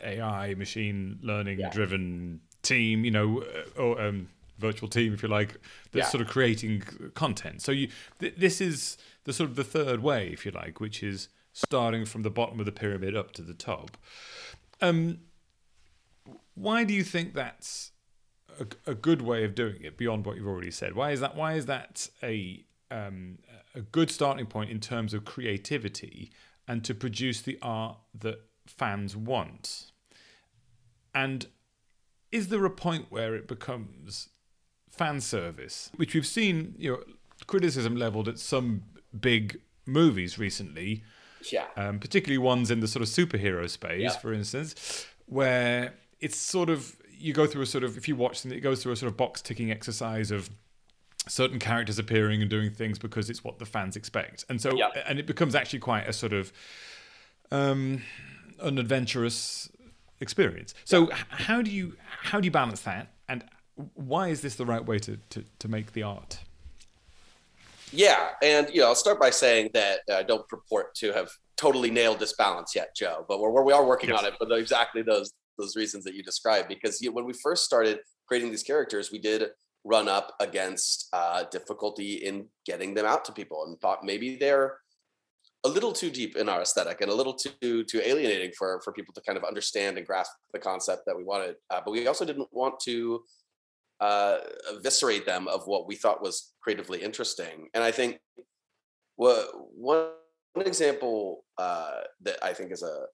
AI 0.05 0.55
machine 0.55 1.19
learning 1.23 1.61
yeah. 1.61 1.71
driven 1.71 2.41
team, 2.63 3.05
you 3.05 3.11
know, 3.11 3.43
or 3.77 4.01
um, 4.01 4.29
virtual 4.59 4.89
team, 4.89 5.13
if 5.13 5.23
you 5.23 5.29
like, 5.29 5.57
that's 5.93 6.07
yeah. 6.07 6.11
sort 6.11 6.21
of 6.21 6.29
creating 6.29 6.83
content. 7.15 7.63
So 7.63 7.73
you, 7.73 7.89
th- 8.19 8.35
this 8.37 8.61
is 8.61 8.97
the 9.25 9.33
sort 9.33 9.51
of 9.51 9.57
the 9.57 9.65
third 9.65 10.03
way, 10.03 10.29
if 10.29 10.45
you 10.45 10.53
like, 10.53 10.81
which 10.81 11.03
is 11.03 11.29
starting 11.53 12.05
from 12.05 12.23
the 12.23 12.31
bottom 12.31 12.59
of 12.61 12.67
the 12.67 12.73
pyramid 12.73 13.17
up 13.17 13.33
to 13.33 13.43
the 13.43 13.55
top. 13.55 13.97
Um, 14.81 15.21
why 16.55 16.85
do 16.85 16.95
you 16.95 17.05
think 17.05 17.35
that's 17.35 17.93
a, 18.59 18.67
a, 18.91 18.95
good 18.95 19.23
way 19.23 19.45
of 19.45 19.55
doing 19.55 19.83
it 19.83 19.97
beyond 19.97 20.27
what 20.27 20.37
you've 20.37 20.47
already 20.47 20.71
said? 20.71 20.95
Why 20.95 21.13
is 21.13 21.21
that? 21.21 21.37
Why 21.37 21.55
is 21.55 21.67
that 21.67 22.09
a 22.23 22.65
um, 22.91 23.39
a 23.75 23.81
good 23.81 24.11
starting 24.11 24.47
point 24.47 24.71
in 24.71 24.81
terms 24.81 25.15
of 25.15 25.25
creativity 25.25 26.31
and 26.69 26.85
to 26.85 26.95
produce 26.95 27.41
the 27.41 27.59
art 27.63 27.99
that 28.19 28.43
fans 28.67 29.17
want? 29.17 29.93
And 31.15 31.47
is 32.31 32.49
there 32.49 32.65
a 32.65 32.71
point 32.71 33.07
where 33.11 33.35
it 33.35 33.47
becomes 33.47 34.31
fan 34.93 35.21
service, 35.21 35.91
which 35.97 36.15
we've 36.15 36.27
seen, 36.27 36.75
you 36.79 36.93
know, 36.93 37.03
criticism 37.47 37.97
leveled 37.97 38.29
at 38.29 38.39
some 38.39 38.83
big 39.19 39.61
movies 39.87 40.39
recently. 40.39 41.03
Yeah. 41.51 41.67
Um, 41.77 41.99
particularly 41.99 42.39
ones 42.39 42.71
in 42.71 42.79
the 42.79 42.87
sort 42.87 43.03
of 43.03 43.09
superhero 43.09 43.69
space, 43.69 44.01
yeah. 44.01 44.11
for 44.11 44.33
instance, 44.33 45.07
where 45.27 45.95
it's 46.21 46.37
sort 46.37 46.71
of 46.71 46.97
you 47.19 47.33
go 47.33 47.47
through 47.47 47.63
a 47.63 47.67
sort 47.67 47.83
of 47.83 47.97
if 47.97 48.07
you 48.07 48.15
watch 48.15 48.43
them, 48.43 48.53
it 48.53 48.61
goes 48.61 48.83
through 48.83 48.93
a 48.93 48.97
sort 48.97 49.11
of 49.11 49.17
box 49.17 49.43
ticking 49.43 49.71
exercise 49.71 50.31
of 50.31 50.51
certain 51.29 51.59
characters 51.59 51.99
appearing 51.99 52.43
and 52.43 52.51
doing 52.51 52.71
things 52.71 52.99
because 52.99 53.29
it's 53.29 53.43
what 53.43 53.59
the 53.59 53.67
fans 53.67 53.97
expect, 53.97 54.45
and 54.49 54.61
so 54.61 54.73
yeah. 54.77 54.89
and 55.07 55.19
it 55.19 55.27
becomes 55.27 55.55
actually 55.55 55.79
quite 55.81 56.09
a 56.09 56.13
sort 56.13 56.33
of 56.33 56.53
um, 57.51 58.03
an 58.61 58.79
adventurous 58.79 59.69
experience. 60.21 60.75
So 60.85 61.09
yeah. 61.09 61.17
how 61.29 61.61
do 61.63 61.71
you 61.71 61.97
how 62.07 62.41
do 62.41 62.45
you 62.45 62.53
balance 62.53 62.83
that? 62.83 63.09
Why 63.95 64.29
is 64.29 64.41
this 64.43 64.57
the 64.57 64.67
right 64.67 64.85
way 64.85 64.99
to, 65.01 65.19
to, 65.31 65.45
to 65.59 65.69
make 65.69 65.93
the 65.93 66.03
art? 66.03 66.41
Yeah, 67.93 68.31
and 68.43 68.69
you 68.73 68.81
know, 68.81 68.87
I'll 68.87 68.95
start 68.95 69.21
by 69.21 69.31
saying 69.31 69.71
that 69.75 70.01
I 70.13 70.23
don't 70.23 70.49
purport 70.49 70.95
to 70.97 71.13
have 71.13 71.31
totally 71.57 71.91
nailed 71.91 72.19
this 72.19 72.35
balance 72.35 72.75
yet, 72.75 72.97
Joe. 72.97 73.25
But 73.29 73.41
we're, 73.41 73.63
we 73.63 73.73
are 73.73 73.85
working 73.85 74.11
yes. 74.11 74.19
on 74.19 74.27
it 74.27 74.35
for 74.39 74.51
exactly 74.57 75.03
those 75.03 75.33
those 75.59 75.77
reasons 75.77 76.05
that 76.05 76.15
you 76.15 76.23
described. 76.23 76.69
Because 76.69 77.03
you, 77.03 77.13
when 77.13 77.27
we 77.27 77.35
first 77.35 77.65
started 77.65 78.01
creating 78.27 78.51
these 78.51 78.63
characters, 78.63 79.13
we 79.13 79.19
did 79.19 79.51
run 79.85 80.09
up 80.09 80.35
against 80.41 81.09
uh, 81.13 81.45
difficulty 81.51 82.15
in 82.15 82.47
getting 82.65 82.95
them 82.95 83.05
out 83.05 83.25
to 83.27 83.33
people, 83.33 83.65
and 83.67 83.79
thought 83.81 84.05
maybe 84.05 84.37
they're 84.37 84.79
a 85.65 85.69
little 85.69 85.93
too 85.93 86.11
deep 86.11 86.37
in 86.37 86.49
our 86.49 86.63
aesthetic 86.63 87.03
and 87.03 87.11
a 87.11 87.15
little 87.15 87.35
too 87.35 87.85
too 87.85 88.01
alienating 88.03 88.53
for 88.57 88.81
for 88.83 88.93
people 88.93 89.13
to 89.15 89.21
kind 89.21 89.37
of 89.37 89.45
understand 89.45 89.99
and 89.99 90.07
grasp 90.07 90.33
the 90.53 90.59
concept 90.59 91.03
that 91.07 91.17
we 91.17 91.25
wanted. 91.25 91.57
Uh, 91.71 91.81
but 91.85 91.93
we 91.93 92.07
also 92.07 92.25
didn't 92.25 92.49
want 92.53 92.81
to 92.81 93.23
uh, 94.03 94.39
eviscerate 94.75 95.25
them 95.25 95.47
of 95.47 95.67
what 95.67 95.87
we 95.87 95.95
thought 95.95 96.21
was 96.21 96.55
creatively 96.61 97.01
interesting. 97.01 97.69
And 97.73 97.85
I 97.85 97.93
think 97.93 98.19
what 99.15 99.49
one 99.77 100.09
example 100.57 101.45
uh, 101.57 102.01
that 102.23 102.37
I 102.43 102.53
think 102.53 102.73
is 102.73 102.83
a, 102.83 103.07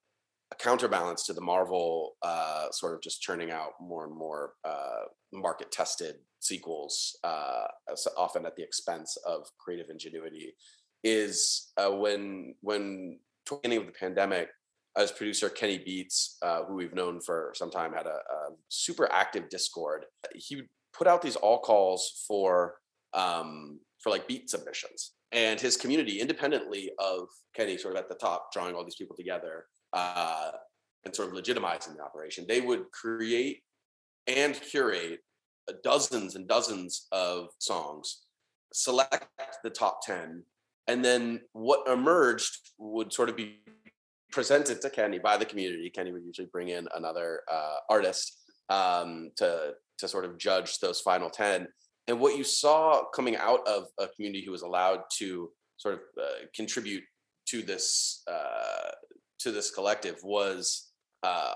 a 0.50 0.56
counterbalance 0.58 1.26
to 1.26 1.34
the 1.34 1.42
Marvel 1.42 2.16
uh, 2.22 2.70
sort 2.70 2.94
of 2.94 3.02
just 3.02 3.20
churning 3.20 3.50
out 3.50 3.72
more 3.78 4.06
and 4.06 4.16
more 4.16 4.54
uh, 4.64 5.04
market 5.30 5.70
tested 5.70 6.14
sequels, 6.40 7.18
uh, 7.22 7.64
often 8.16 8.46
at 8.46 8.56
the 8.56 8.62
expense 8.62 9.18
of 9.26 9.46
creative 9.58 9.90
ingenuity, 9.90 10.54
is 11.04 11.70
uh, 11.76 11.90
when 11.90 12.54
when 12.62 13.18
beginning 13.46 13.78
of 13.78 13.86
the 13.86 13.92
pandemic, 13.92 14.48
as 14.96 15.12
producer 15.12 15.50
Kenny 15.50 15.78
Beats, 15.78 16.38
uh, 16.40 16.64
who 16.64 16.74
we've 16.76 16.94
known 16.94 17.20
for 17.20 17.52
some 17.54 17.70
time, 17.70 17.92
had 17.92 18.06
a, 18.06 18.10
a, 18.10 18.50
super 18.68 19.10
active 19.12 19.48
Discord. 19.48 20.06
He 20.34 20.62
put 20.98 21.06
out 21.06 21.22
these 21.22 21.36
all 21.36 21.60
calls 21.60 22.24
for 22.26 22.74
um, 23.14 23.78
for 24.02 24.10
like 24.10 24.28
beat 24.28 24.50
submissions, 24.50 25.12
and 25.32 25.60
his 25.60 25.76
community, 25.76 26.20
independently 26.20 26.90
of 26.98 27.28
Kenny, 27.54 27.78
sort 27.78 27.94
of 27.94 28.00
at 28.00 28.08
the 28.08 28.14
top, 28.14 28.52
drawing 28.52 28.74
all 28.74 28.84
these 28.84 28.96
people 28.96 29.16
together 29.16 29.66
uh, 29.92 30.50
and 31.04 31.14
sort 31.14 31.28
of 31.28 31.34
legitimizing 31.34 31.96
the 31.96 32.02
operation, 32.02 32.44
they 32.46 32.60
would 32.60 32.90
create 32.92 33.62
and 34.26 34.54
curate 34.60 35.20
dozens 35.82 36.36
and 36.36 36.46
dozens 36.48 37.06
of 37.12 37.48
songs, 37.58 38.26
select 38.72 39.26
the 39.64 39.70
top 39.70 40.00
ten, 40.04 40.42
and 40.86 41.04
then 41.04 41.40
what 41.52 41.88
emerged 41.88 42.72
would 42.78 43.12
sort 43.12 43.28
of 43.28 43.36
be 43.36 43.58
presented 44.30 44.80
to 44.80 44.90
Kenny 44.90 45.18
by 45.18 45.36
the 45.36 45.44
community. 45.44 45.90
Kenny 45.90 46.12
would 46.12 46.24
usually 46.24 46.48
bring 46.52 46.68
in 46.68 46.86
another 46.94 47.40
uh, 47.50 47.76
artist 47.88 48.36
um, 48.68 49.30
to 49.36 49.72
to 49.98 50.08
sort 50.08 50.24
of 50.24 50.38
judge 50.38 50.78
those 50.78 51.00
final 51.00 51.30
10 51.30 51.66
and 52.08 52.18
what 52.18 52.36
you 52.36 52.42
saw 52.42 53.04
coming 53.14 53.36
out 53.36 53.66
of 53.68 53.88
a 54.00 54.08
community 54.08 54.42
who 54.44 54.50
was 54.50 54.62
allowed 54.62 55.02
to 55.18 55.50
sort 55.76 55.94
of 55.94 56.00
uh, 56.20 56.46
contribute 56.54 57.04
to 57.46 57.62
this 57.62 58.22
uh, 58.30 58.90
to 59.38 59.52
this 59.52 59.70
collective 59.70 60.16
was 60.24 60.90
uh, 61.22 61.54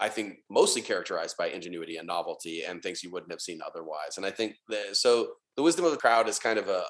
I 0.00 0.08
think 0.08 0.38
mostly 0.50 0.80
characterized 0.80 1.36
by 1.36 1.48
ingenuity 1.48 1.96
and 1.96 2.06
novelty 2.06 2.64
and 2.64 2.82
things 2.82 3.02
you 3.02 3.10
wouldn't 3.10 3.32
have 3.32 3.40
seen 3.40 3.60
otherwise. 3.64 4.16
And 4.16 4.24
I 4.24 4.30
think 4.30 4.56
so 4.92 5.32
the 5.56 5.62
wisdom 5.62 5.84
of 5.84 5.90
the 5.90 5.96
crowd 5.96 6.28
is 6.28 6.38
kind 6.38 6.58
of 6.58 6.68
a, 6.68 6.84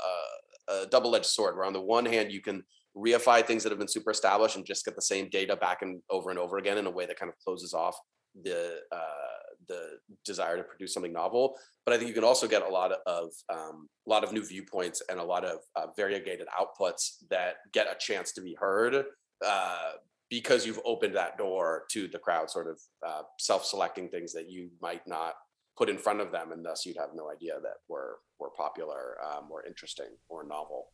a, 0.68 0.72
a 0.72 0.86
double-edged 0.86 1.26
sword 1.26 1.56
where 1.56 1.64
on 1.64 1.72
the 1.72 1.80
one 1.80 2.04
hand 2.04 2.30
you 2.30 2.40
can 2.40 2.62
reify 2.96 3.44
things 3.44 3.62
that 3.62 3.70
have 3.70 3.78
been 3.78 3.88
super 3.88 4.10
established 4.10 4.56
and 4.56 4.66
just 4.66 4.84
get 4.84 4.94
the 4.94 5.02
same 5.02 5.28
data 5.30 5.56
back 5.56 5.82
and 5.82 6.00
over 6.10 6.30
and 6.30 6.38
over 6.38 6.58
again 6.58 6.78
in 6.78 6.86
a 6.86 6.90
way 6.90 7.06
that 7.06 7.18
kind 7.18 7.30
of 7.30 7.38
closes 7.38 7.72
off 7.72 7.96
the 8.44 8.80
uh, 8.92 9.38
the 9.68 9.98
desire 10.24 10.56
to 10.56 10.62
produce 10.62 10.94
something 10.94 11.12
novel. 11.12 11.56
But 11.84 11.94
I 11.94 11.98
think 11.98 12.08
you 12.08 12.14
can 12.14 12.24
also 12.24 12.48
get 12.48 12.62
a 12.62 12.68
lot 12.68 12.92
of 13.06 13.30
um, 13.48 13.88
a 14.06 14.10
lot 14.10 14.24
of 14.24 14.32
new 14.32 14.44
viewpoints 14.44 15.02
and 15.08 15.18
a 15.18 15.24
lot 15.24 15.44
of 15.44 15.58
uh, 15.76 15.86
variegated 15.96 16.46
outputs 16.58 17.16
that 17.30 17.56
get 17.72 17.86
a 17.86 17.96
chance 17.98 18.32
to 18.32 18.40
be 18.40 18.56
heard 18.58 19.04
uh, 19.44 19.90
because 20.30 20.66
you've 20.66 20.80
opened 20.84 21.14
that 21.16 21.38
door 21.38 21.84
to 21.90 22.08
the 22.08 22.18
crowd, 22.18 22.50
sort 22.50 22.68
of 22.68 22.80
uh, 23.06 23.22
self-selecting 23.38 24.08
things 24.08 24.32
that 24.32 24.50
you 24.50 24.70
might 24.80 25.06
not 25.06 25.34
put 25.76 25.88
in 25.88 25.96
front 25.96 26.20
of 26.20 26.32
them, 26.32 26.52
and 26.52 26.64
thus 26.64 26.84
you'd 26.84 26.96
have 26.96 27.10
no 27.14 27.30
idea 27.30 27.54
that 27.62 27.76
were 27.88 28.18
were 28.38 28.50
popular, 28.50 29.16
um, 29.24 29.48
or 29.50 29.64
interesting, 29.66 30.10
or 30.28 30.44
novel. 30.44 30.88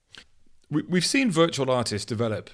We, 0.70 0.82
we've 0.82 1.04
seen 1.04 1.30
virtual 1.30 1.70
artists 1.70 2.06
develop 2.06 2.50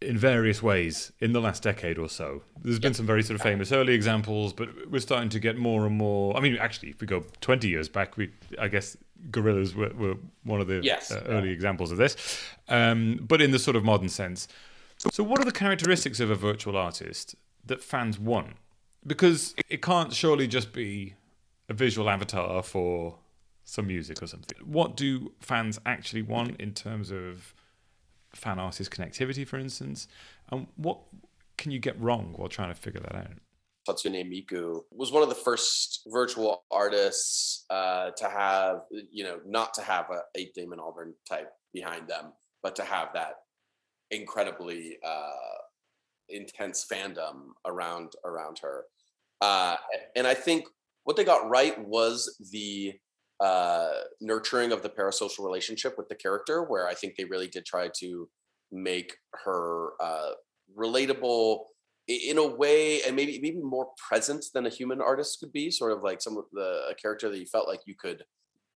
in 0.00 0.16
various 0.16 0.62
ways 0.62 1.12
in 1.20 1.32
the 1.32 1.40
last 1.40 1.62
decade 1.62 1.98
or 1.98 2.08
so. 2.08 2.42
There's 2.62 2.78
been 2.78 2.94
some 2.94 3.06
very 3.06 3.22
sort 3.22 3.34
of 3.34 3.42
famous 3.42 3.72
early 3.72 3.94
examples, 3.94 4.52
but 4.52 4.68
we're 4.90 5.00
starting 5.00 5.28
to 5.30 5.40
get 5.40 5.58
more 5.58 5.86
and 5.86 5.96
more. 5.96 6.36
I 6.36 6.40
mean, 6.40 6.56
actually, 6.56 6.90
if 6.90 7.00
we 7.00 7.06
go 7.06 7.24
20 7.40 7.68
years 7.68 7.88
back, 7.88 8.16
we 8.16 8.30
I 8.60 8.68
guess 8.68 8.96
Gorillaz 9.30 9.74
were, 9.74 9.90
were 9.90 10.14
one 10.44 10.60
of 10.60 10.68
the 10.68 10.80
yes, 10.82 11.10
uh, 11.10 11.22
early 11.26 11.48
yeah. 11.48 11.54
examples 11.54 11.90
of 11.90 11.98
this, 11.98 12.16
um, 12.68 13.18
but 13.22 13.42
in 13.42 13.50
the 13.50 13.58
sort 13.58 13.76
of 13.76 13.84
modern 13.84 14.08
sense. 14.08 14.46
So, 14.98 15.22
what 15.22 15.40
are 15.40 15.44
the 15.44 15.52
characteristics 15.52 16.20
of 16.20 16.30
a 16.30 16.34
virtual 16.34 16.76
artist 16.76 17.34
that 17.66 17.82
fans 17.82 18.18
want? 18.18 18.56
Because 19.06 19.54
it 19.68 19.82
can't 19.82 20.12
surely 20.12 20.46
just 20.46 20.72
be 20.72 21.14
a 21.68 21.74
visual 21.74 22.08
avatar 22.08 22.62
for 22.62 23.16
some 23.64 23.86
music 23.86 24.22
or 24.22 24.26
something. 24.26 24.58
What 24.64 24.96
do 24.96 25.32
fans 25.40 25.78
actually 25.84 26.22
want 26.22 26.60
in 26.60 26.72
terms 26.72 27.10
of 27.10 27.54
fan 28.34 28.58
artist 28.58 28.90
connectivity, 28.90 29.46
for 29.46 29.58
instance? 29.58 30.08
And 30.50 30.66
what 30.76 30.98
can 31.56 31.72
you 31.72 31.78
get 31.78 32.00
wrong 32.00 32.34
while 32.36 32.48
trying 32.48 32.72
to 32.72 32.80
figure 32.80 33.00
that 33.00 33.14
out? 33.14 33.32
Hatsune 33.88 34.22
Miku 34.30 34.82
was 34.90 35.10
one 35.12 35.22
of 35.22 35.28
the 35.28 35.34
first 35.34 36.02
virtual 36.08 36.64
artists 36.70 37.64
uh, 37.70 38.10
to 38.16 38.28
have, 38.28 38.82
you 39.10 39.24
know, 39.24 39.38
not 39.46 39.72
to 39.74 39.82
have 39.82 40.06
a, 40.10 40.20
a 40.38 40.50
Damon 40.54 40.78
Albarn 40.78 41.12
type 41.28 41.50
behind 41.72 42.06
them, 42.06 42.32
but 42.62 42.76
to 42.76 42.84
have 42.84 43.08
that 43.14 43.34
incredibly 44.10 44.98
uh, 45.04 45.58
intense 46.28 46.86
fandom 46.90 47.52
around 47.66 48.12
around 48.24 48.58
her. 48.62 48.84
Uh, 49.40 49.76
and 50.16 50.26
I 50.26 50.34
think 50.34 50.66
what 51.04 51.16
they 51.16 51.24
got 51.24 51.48
right 51.48 51.78
was 51.86 52.36
the 52.52 52.94
uh, 53.40 53.90
nurturing 54.20 54.72
of 54.72 54.82
the 54.82 54.88
parasocial 54.88 55.44
relationship 55.44 55.96
with 55.96 56.08
the 56.08 56.14
character, 56.14 56.62
where 56.62 56.88
I 56.88 56.94
think 56.94 57.16
they 57.16 57.24
really 57.24 57.48
did 57.48 57.64
try 57.64 57.90
to 57.98 58.28
make 58.72 59.16
her 59.44 59.92
uh, 60.00 60.30
relatable 60.76 61.60
in 62.08 62.38
a 62.38 62.46
way, 62.46 63.02
and 63.02 63.14
maybe 63.14 63.38
maybe 63.40 63.60
more 63.60 63.88
present 64.08 64.44
than 64.54 64.66
a 64.66 64.70
human 64.70 65.00
artist 65.00 65.40
could 65.40 65.52
be. 65.52 65.70
Sort 65.70 65.92
of 65.92 66.02
like 66.02 66.20
some 66.20 66.36
of 66.36 66.44
the 66.52 66.86
a 66.90 66.94
character 66.94 67.28
that 67.28 67.38
you 67.38 67.46
felt 67.46 67.68
like 67.68 67.80
you 67.86 67.94
could 67.94 68.24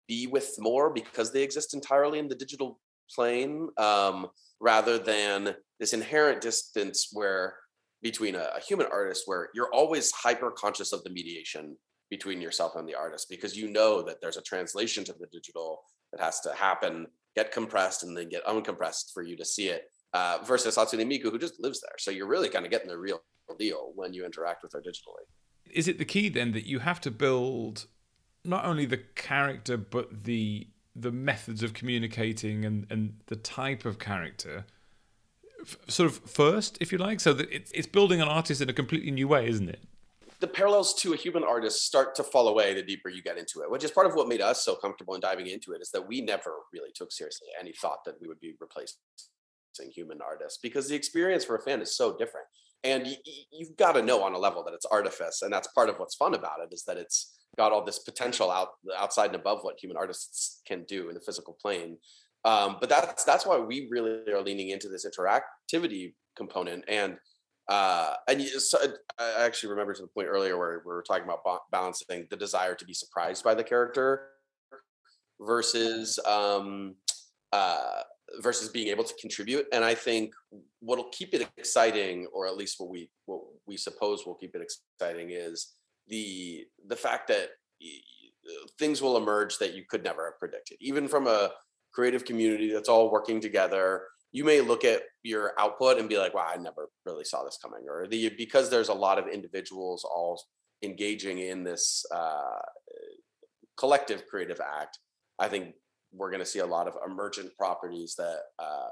be 0.07 0.27
with 0.27 0.55
more 0.59 0.91
because 0.91 1.33
they 1.33 1.43
exist 1.43 1.75
entirely 1.75 2.19
in 2.19 2.29
the 2.29 2.35
digital 2.35 2.81
plane, 3.15 3.69
um, 3.77 4.27
rather 4.61 4.99
than 4.99 5.55
this 5.79 5.93
inherent 5.93 6.41
distance 6.41 7.11
where 7.13 7.55
between 8.03 8.35
a, 8.35 8.51
a 8.57 8.61
human 8.61 8.87
artist 8.91 9.25
where 9.27 9.51
you're 9.55 9.73
always 9.73 10.11
hyper 10.13 10.51
conscious 10.51 10.93
of 10.93 11.03
the 11.05 11.11
mediation 11.11 11.77
between 12.11 12.41
yourself 12.41 12.75
and 12.77 12.89
the 12.89 12.95
artist 12.95 13.27
because 13.29 13.57
you 13.57 13.71
know 13.71 14.03
that 14.03 14.21
there's 14.21 14.37
a 14.37 14.43
translation 14.43 15.05
to 15.05 15.13
the 15.13 15.27
digital 15.33 15.83
that 16.13 16.21
has 16.21 16.41
to 16.41 16.53
happen, 16.55 17.07
get 17.37 17.53
compressed, 17.53 18.03
and 18.03 18.17
then 18.17 18.29
get 18.29 18.45
uncompressed 18.47 19.13
for 19.13 19.23
you 19.23 19.37
to 19.37 19.45
see 19.45 19.69
it. 19.69 19.83
Uh, 20.15 20.39
versus 20.43 20.75
Hatsune 20.75 21.05
Miku, 21.05 21.25
who 21.25 21.39
just 21.39 21.61
lives 21.61 21.83
there. 21.83 21.93
So 21.99 22.11
you're 22.11 22.27
really 22.27 22.49
kind 22.49 22.65
of 22.65 22.71
getting 22.71 22.89
the 22.89 22.97
real 22.97 23.21
deal 23.59 23.93
when 23.95 24.15
you 24.15 24.25
interact 24.25 24.63
with 24.63 24.73
her 24.73 24.81
digitally. 24.81 25.25
Is 25.71 25.87
it 25.87 25.99
the 25.99 26.07
key 26.07 26.31
then 26.31 26.53
that 26.53 26.67
you 26.67 26.79
have 26.79 26.99
to 27.03 27.11
build 27.11 27.87
not 28.43 28.65
only 28.65 28.87
the 28.87 28.97
character 28.97 29.77
but 29.77 30.25
the 30.25 30.69
the 30.97 31.13
methods 31.13 31.63
of 31.63 31.75
communicating 31.75 32.65
and, 32.65 32.87
and 32.91 33.21
the 33.27 33.37
type 33.37 33.85
of 33.85 33.99
character 33.99 34.65
sort 35.89 36.11
of 36.11 36.19
first, 36.19 36.79
if 36.81 36.93
you 36.93 36.99
like, 36.99 37.21
so 37.21 37.33
that 37.33 37.49
it's 37.51 37.87
building 37.87 38.21
an 38.21 38.29
artist 38.29 38.61
in 38.61 38.69
a 38.69 38.73
completely 38.73 39.11
new 39.11 39.29
way, 39.29 39.49
isn't 39.49 39.69
it? 39.69 39.83
The 40.41 40.47
parallels 40.47 40.95
to 40.95 41.13
a 41.13 41.17
human 41.17 41.43
artist 41.43 41.85
start 41.85 42.15
to 42.15 42.23
fall 42.23 42.49
away 42.49 42.73
the 42.73 42.83
deeper 42.83 43.09
you 43.09 43.23
get 43.23 43.39
into 43.39 43.61
it, 43.63 43.71
which 43.71 43.83
is 43.83 43.91
part 43.91 44.07
of 44.07 44.15
what 44.15 44.29
made 44.29 44.41
us 44.41 44.65
so 44.65 44.77
comfortable 44.77 45.15
in 45.15 45.21
diving 45.21 45.49
into 45.49 45.73
it 45.73 45.83
is 45.83 45.91
that 45.91 46.07
we 46.07 46.21
never 46.21 46.55
really 46.73 46.91
took 46.95 47.11
seriously 47.11 47.49
any 47.59 47.73
thought 47.73 48.05
that 48.05 48.21
we 48.21 48.29
would 48.29 48.41
be 48.41 48.55
replacing 48.61 48.99
human 49.95 50.19
artists 50.21 50.59
because 50.61 50.89
the 50.89 50.97
experience 50.97 51.45
for 51.45 51.57
a 51.57 51.63
fan 51.63 51.81
is 51.81 51.97
so 51.97 52.17
different. 52.17 52.47
And 52.85 53.05
y- 53.05 53.17
you've 53.53 53.77
got 53.77 53.93
to 53.93 54.03
know 54.03 54.23
on 54.23 54.35
a 54.35 54.39
level 54.39 54.65
that 54.65 54.75
it's 54.75 54.87
artifice. 54.87 55.43
And 55.43 55.53
that's 55.53 55.69
part 55.69 55.89
of 55.89 55.99
what's 55.99 56.17
fun 56.17 56.35
about 56.35 56.61
it 56.61 56.73
is 56.73 56.85
that 56.85 56.97
it's 56.97 57.39
got 57.57 57.73
all 57.73 57.85
this 57.85 58.01
potential 58.01 58.51
out 58.51 58.71
outside 58.97 59.27
and 59.27 59.37
above 59.37 59.61
what 59.63 59.79
human 59.81 59.97
artists 59.97 60.63
can 60.67 60.85
do 60.85 61.09
in 61.09 61.15
the 61.15 61.21
physical 61.21 61.57
plane. 61.61 61.99
Um, 62.45 62.77
but 62.81 62.89
that's 62.89 63.25
that's 63.25 63.47
why 63.47 63.59
we 63.59 63.89
really 63.91 64.33
are 64.33 64.43
leaning 64.43 64.71
into 64.71 64.89
this 64.89 65.07
interactivity 65.07 66.15
component. 66.37 66.85
And 66.89 67.19
uh, 67.69 68.15
and 68.29 68.43
so 68.43 68.79
I 69.19 69.45
actually 69.45 69.71
remember 69.71 69.93
to 69.95 70.03
the 70.03 70.09
point 70.09 70.29
earlier 70.29 70.57
where 70.57 70.83
we 70.85 70.93
were 70.93 71.05
talking 71.07 71.25
about 71.25 71.41
balancing 71.71 72.27
the 72.31 72.37
desire 72.37 72.75
to 72.75 72.85
be 72.85 72.95
surprised 72.95 73.45
by 73.45 73.55
the 73.55 73.65
character 73.65 74.29
versus 75.41 76.19
um, 76.27 76.95
uh, 77.53 78.03
versus 78.41 78.69
being 78.69 78.89
able 78.89 79.05
to 79.05 79.15
contribute. 79.21 79.67
And 79.73 79.85
I 79.85 79.95
think 79.95 80.33
what'll 80.81 81.11
keep 81.11 81.35
it 81.35 81.49
exciting, 81.57 82.27
or 82.33 82.47
at 82.47 82.57
least 82.57 82.77
what 82.79 82.89
we 82.89 83.11
what 83.27 83.43
we 83.67 83.77
suppose 83.77 84.25
will 84.25 84.35
keep 84.35 84.55
it 84.55 84.63
exciting, 84.63 85.31
is 85.31 85.75
the 86.09 86.67
the 86.87 86.97
fact 86.97 87.29
that 87.29 87.51
things 88.79 89.03
will 89.03 89.17
emerge 89.19 89.59
that 89.59 89.75
you 89.75 89.85
could 89.89 90.03
never 90.03 90.25
have 90.25 90.39
predicted, 90.39 90.79
even 90.81 91.07
from 91.07 91.27
a 91.27 91.51
creative 91.93 92.25
community 92.25 92.73
that's 92.73 92.89
all 92.89 93.11
working 93.11 93.41
together. 93.41 94.03
You 94.33 94.45
may 94.45 94.61
look 94.61 94.85
at 94.85 95.03
your 95.23 95.53
output 95.59 95.99
and 95.99 96.09
be 96.09 96.19
like, 96.19 96.35
"Wow, 96.35 96.47
I 96.49 96.57
never 96.57 96.91
really 97.07 97.25
saw 97.25 97.45
this 97.45 97.59
coming," 97.63 97.89
or 97.89 98.07
the 98.07 98.31
because 98.37 98.71
there's 98.71 98.89
a 98.89 98.95
lot 98.95 99.19
of 99.19 99.27
individuals 99.29 100.05
all 100.05 100.43
engaging 100.83 101.39
in 101.39 101.65
this 101.65 102.05
uh, 102.15 102.61
collective 103.77 104.27
creative 104.27 104.61
act. 104.61 104.99
I 105.39 105.49
think 105.49 105.75
we're 106.13 106.31
going 106.31 106.41
to 106.41 106.47
see 106.47 106.59
a 106.61 106.67
lot 106.67 106.89
of 106.89 106.97
emergent 107.07 107.57
properties 107.57 108.15
that 108.17 108.41
uh, 108.59 108.89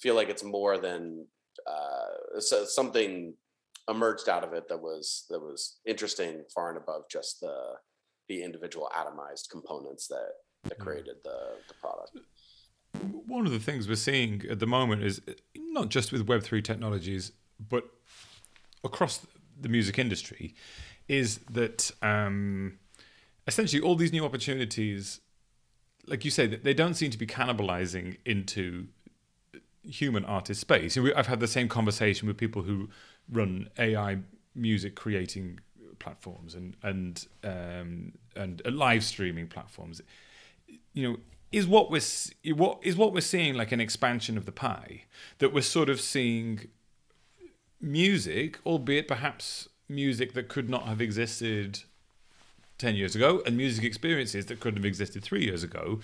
feel 0.00 0.14
like 0.14 0.28
it's 0.28 0.44
more 0.44 0.78
than 0.78 1.26
uh, 1.66 2.40
so 2.40 2.64
something 2.64 3.34
emerged 3.88 4.28
out 4.28 4.44
of 4.44 4.52
it 4.52 4.68
that 4.68 4.80
was 4.80 5.24
that 5.30 5.40
was 5.40 5.80
interesting 5.86 6.44
far 6.54 6.68
and 6.68 6.78
above 6.78 7.02
just 7.10 7.40
the 7.40 7.74
the 8.28 8.42
individual 8.42 8.90
atomized 8.94 9.50
components 9.50 10.06
that 10.08 10.32
that 10.64 10.78
mm. 10.78 10.84
created 10.84 11.16
the 11.24 11.56
the 11.68 11.74
product. 11.74 12.18
One 13.26 13.46
of 13.46 13.52
the 13.52 13.58
things 13.58 13.88
we're 13.88 13.96
seeing 13.96 14.44
at 14.50 14.58
the 14.58 14.66
moment 14.66 15.02
is 15.02 15.20
not 15.56 15.88
just 15.88 16.12
with 16.12 16.28
Web 16.28 16.42
three 16.42 16.62
technologies, 16.62 17.32
but 17.68 17.84
across 18.84 19.26
the 19.60 19.68
music 19.68 19.98
industry, 19.98 20.54
is 21.08 21.38
that 21.50 21.90
um, 22.02 22.78
essentially 23.46 23.82
all 23.82 23.96
these 23.96 24.12
new 24.12 24.24
opportunities, 24.24 25.20
like 26.06 26.24
you 26.24 26.30
say, 26.30 26.46
that 26.46 26.64
they 26.64 26.74
don't 26.74 26.94
seem 26.94 27.10
to 27.10 27.18
be 27.18 27.26
cannibalizing 27.26 28.16
into 28.24 28.88
human 29.82 30.24
artist 30.24 30.60
space. 30.60 30.96
I've 30.96 31.26
had 31.26 31.40
the 31.40 31.48
same 31.48 31.68
conversation 31.68 32.28
with 32.28 32.36
people 32.36 32.62
who 32.62 32.88
run 33.30 33.68
AI 33.78 34.18
music 34.54 34.94
creating 34.94 35.60
platforms 35.98 36.54
and 36.54 36.76
and 36.82 37.26
um, 37.44 38.12
and 38.36 38.62
uh, 38.64 38.70
live 38.70 39.04
streaming 39.04 39.48
platforms. 39.48 40.00
You 40.92 41.02
know, 41.02 41.16
is 41.50 41.66
what 41.66 41.90
we're 41.90 42.02
what 42.54 42.78
is 42.82 42.96
what 42.96 43.12
we're 43.12 43.20
seeing 43.20 43.54
like 43.54 43.72
an 43.72 43.80
expansion 43.80 44.36
of 44.36 44.44
the 44.44 44.52
pie 44.52 45.04
that 45.38 45.52
we're 45.52 45.62
sort 45.62 45.88
of 45.88 46.00
seeing 46.00 46.68
music, 47.80 48.58
albeit 48.66 49.08
perhaps 49.08 49.68
music 49.88 50.34
that 50.34 50.48
could 50.48 50.68
not 50.68 50.86
have 50.86 51.00
existed 51.00 51.80
10 52.78 52.94
years 52.94 53.14
ago 53.14 53.42
and 53.46 53.56
music 53.56 53.84
experiences 53.84 54.46
that 54.46 54.60
couldn't 54.60 54.78
have 54.78 54.86
existed 54.86 55.22
three 55.22 55.44
years 55.44 55.62
ago, 55.62 56.00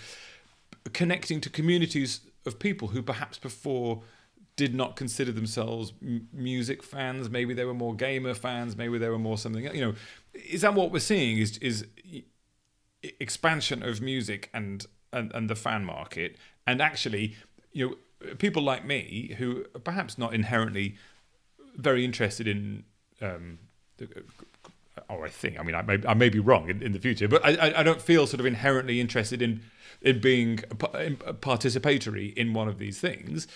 connecting 0.93 1.41
to 1.41 1.51
communities 1.51 2.21
of 2.47 2.59
people 2.59 2.89
who 2.89 3.03
perhaps 3.03 3.39
before 3.39 4.03
did 4.57 4.75
not 4.75 4.97
consider 4.97 5.33
themselves 5.33 5.93
m- 6.03 6.29
music 6.33 6.83
fans. 6.83 7.29
Maybe 7.29 7.55
they 7.55 7.65
were 7.65 7.75
more 7.75 7.95
gamer 7.95 8.35
fans. 8.35 8.77
Maybe 8.77 8.99
they 8.99 9.09
were 9.09 9.19
more 9.19 9.39
something. 9.39 9.65
You 9.75 9.81
know, 9.81 9.95
is 10.33 10.61
that 10.61 10.75
what 10.75 10.93
we're 10.93 11.01
seeing? 11.01 11.39
Is 11.39 11.59
is 11.59 11.87
expansion 13.03 13.83
of 13.83 14.01
music 14.01 14.49
and 14.55 14.87
and, 15.15 15.33
and 15.33 15.49
the 15.49 15.55
fan 15.55 15.85
market, 15.85 16.37
and 16.67 16.83
actually, 16.83 17.37
you 17.73 17.89
know, 17.89 18.35
people 18.37 18.63
like 18.63 18.85
me 18.85 19.35
who 19.39 19.65
are 19.75 19.81
perhaps 19.81 20.19
not 20.19 20.35
inherently 20.35 20.97
very 21.77 22.05
interested 22.05 22.47
in 22.49 22.85
um, 23.21 23.59
or 25.09 25.19
oh, 25.21 25.25
I 25.25 25.29
think, 25.29 25.59
I 25.59 25.63
mean, 25.63 25.75
I 25.75 25.83
may, 25.83 25.99
I 26.07 26.15
may 26.15 26.29
be 26.29 26.39
wrong 26.39 26.69
in, 26.71 26.83
in 26.83 26.93
the 26.93 26.99
future, 26.99 27.29
but 27.29 27.45
I, 27.45 27.81
I 27.81 27.83
don't 27.83 28.01
feel 28.01 28.27
sort 28.27 28.41
of 28.41 28.47
inherently 28.47 29.01
interested 29.01 29.43
in 29.43 29.63
in 30.01 30.21
being 30.21 30.59
participatory 30.59 32.35
in 32.35 32.53
one 32.53 32.69
of 32.69 32.79
these 32.79 33.01
things. 33.01 33.47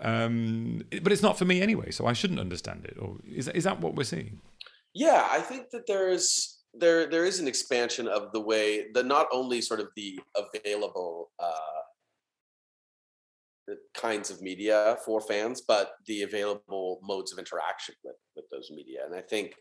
Um, 0.00 0.82
but 1.02 1.12
it's 1.12 1.22
not 1.22 1.38
for 1.38 1.44
me 1.44 1.62
anyway, 1.62 1.92
so 1.92 2.06
I 2.06 2.12
shouldn't 2.12 2.40
understand 2.40 2.84
it. 2.84 2.96
Or 3.00 3.16
is 3.26 3.48
is 3.48 3.64
that 3.64 3.80
what 3.80 3.94
we're 3.94 4.04
seeing? 4.04 4.40
Yeah, 4.94 5.26
I 5.30 5.40
think 5.40 5.70
that 5.70 5.86
there's 5.86 6.61
there 6.74 7.06
there 7.06 7.24
is 7.24 7.40
an 7.40 7.48
expansion 7.48 8.08
of 8.08 8.32
the 8.32 8.40
way 8.40 8.86
that 8.94 9.06
not 9.06 9.26
only 9.32 9.60
sort 9.60 9.80
of 9.80 9.88
the 9.96 10.18
available 10.36 11.30
uh, 11.38 11.82
kinds 13.94 14.30
of 14.30 14.42
media 14.42 14.96
for 15.04 15.20
fans, 15.20 15.60
but 15.60 15.92
the 16.06 16.22
available 16.22 17.00
modes 17.02 17.32
of 17.32 17.38
interaction 17.38 17.94
with 18.04 18.16
with 18.36 18.44
those 18.50 18.70
media. 18.74 19.04
And 19.04 19.14
I 19.14 19.20
think 19.20 19.54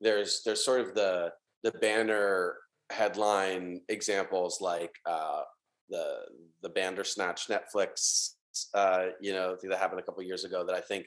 there's 0.00 0.42
there's 0.44 0.64
sort 0.64 0.80
of 0.80 0.94
the 0.94 1.32
the 1.62 1.72
banner 1.72 2.56
headline 2.90 3.80
examples 3.88 4.60
like 4.60 4.92
uh, 5.06 5.42
the 5.88 6.18
the 6.62 6.68
Bandersnatch 6.68 7.48
Netflix, 7.48 8.30
uh, 8.74 9.06
you 9.20 9.32
know, 9.32 9.56
that 9.62 9.78
happened 9.78 10.00
a 10.00 10.04
couple 10.04 10.22
years 10.22 10.44
ago 10.44 10.64
that 10.66 10.74
I 10.74 10.80
think 10.80 11.06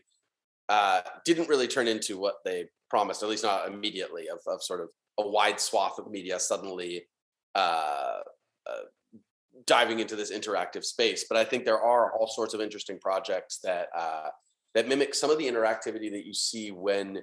uh, 0.69 1.01
didn't 1.25 1.49
really 1.49 1.67
turn 1.67 1.87
into 1.87 2.17
what 2.17 2.35
they 2.45 2.65
promised, 2.89 3.23
at 3.23 3.29
least 3.29 3.43
not 3.43 3.67
immediately, 3.67 4.27
of, 4.29 4.39
of 4.47 4.63
sort 4.63 4.81
of 4.81 4.89
a 5.19 5.27
wide 5.27 5.59
swath 5.59 5.99
of 5.99 6.09
media 6.09 6.39
suddenly 6.39 7.05
uh, 7.55 8.19
uh, 8.69 8.83
diving 9.65 9.99
into 9.99 10.15
this 10.15 10.31
interactive 10.31 10.83
space. 10.83 11.25
But 11.29 11.37
I 11.37 11.43
think 11.43 11.65
there 11.65 11.81
are 11.81 12.13
all 12.13 12.27
sorts 12.27 12.53
of 12.53 12.61
interesting 12.61 12.99
projects 12.99 13.59
that 13.63 13.89
uh, 13.95 14.29
that 14.73 14.87
mimic 14.87 15.13
some 15.13 15.29
of 15.29 15.37
the 15.37 15.47
interactivity 15.47 16.11
that 16.11 16.25
you 16.25 16.33
see 16.33 16.71
when 16.71 17.19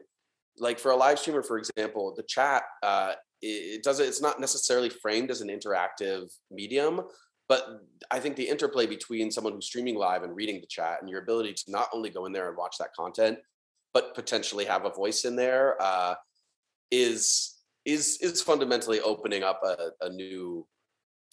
like 0.59 0.79
for 0.79 0.90
a 0.90 0.96
live 0.96 1.18
streamer, 1.18 1.42
for 1.42 1.59
example, 1.59 2.14
the 2.16 2.22
chat 2.24 2.62
uh, 2.83 3.12
it 3.42 3.83
doesn't. 3.83 4.07
It's 4.07 4.20
not 4.20 4.40
necessarily 4.40 4.90
framed 4.90 5.31
as 5.31 5.40
an 5.40 5.48
interactive 5.48 6.31
medium, 6.50 7.00
but 7.48 7.66
I 8.11 8.20
think 8.20 8.37
the 8.37 8.48
interplay 8.48 8.87
between 8.87 9.31
someone 9.31 9.55
who's 9.55 9.66
streaming 9.66 9.96
live 9.96 10.22
and 10.22 10.37
reading 10.37 10.61
the 10.61 10.66
chat 10.66 10.98
and 11.00 11.09
your 11.09 11.22
ability 11.22 11.55
to 11.55 11.64
not 11.68 11.88
only 11.94 12.11
go 12.11 12.26
in 12.26 12.33
there 12.33 12.48
and 12.48 12.57
watch 12.57 12.76
that 12.79 12.94
content, 12.94 13.38
but 13.94 14.14
potentially 14.14 14.66
have 14.66 14.85
a 14.85 14.90
voice 14.90 15.24
in 15.24 15.37
there 15.37 15.81
uh, 15.81 16.14
is 16.90 17.60
is 17.92 18.18
is 18.20 18.42
fundamentally 18.42 19.00
opening 19.00 19.42
up 19.42 19.61
a, 19.64 19.90
a 20.00 20.11
new 20.11 20.66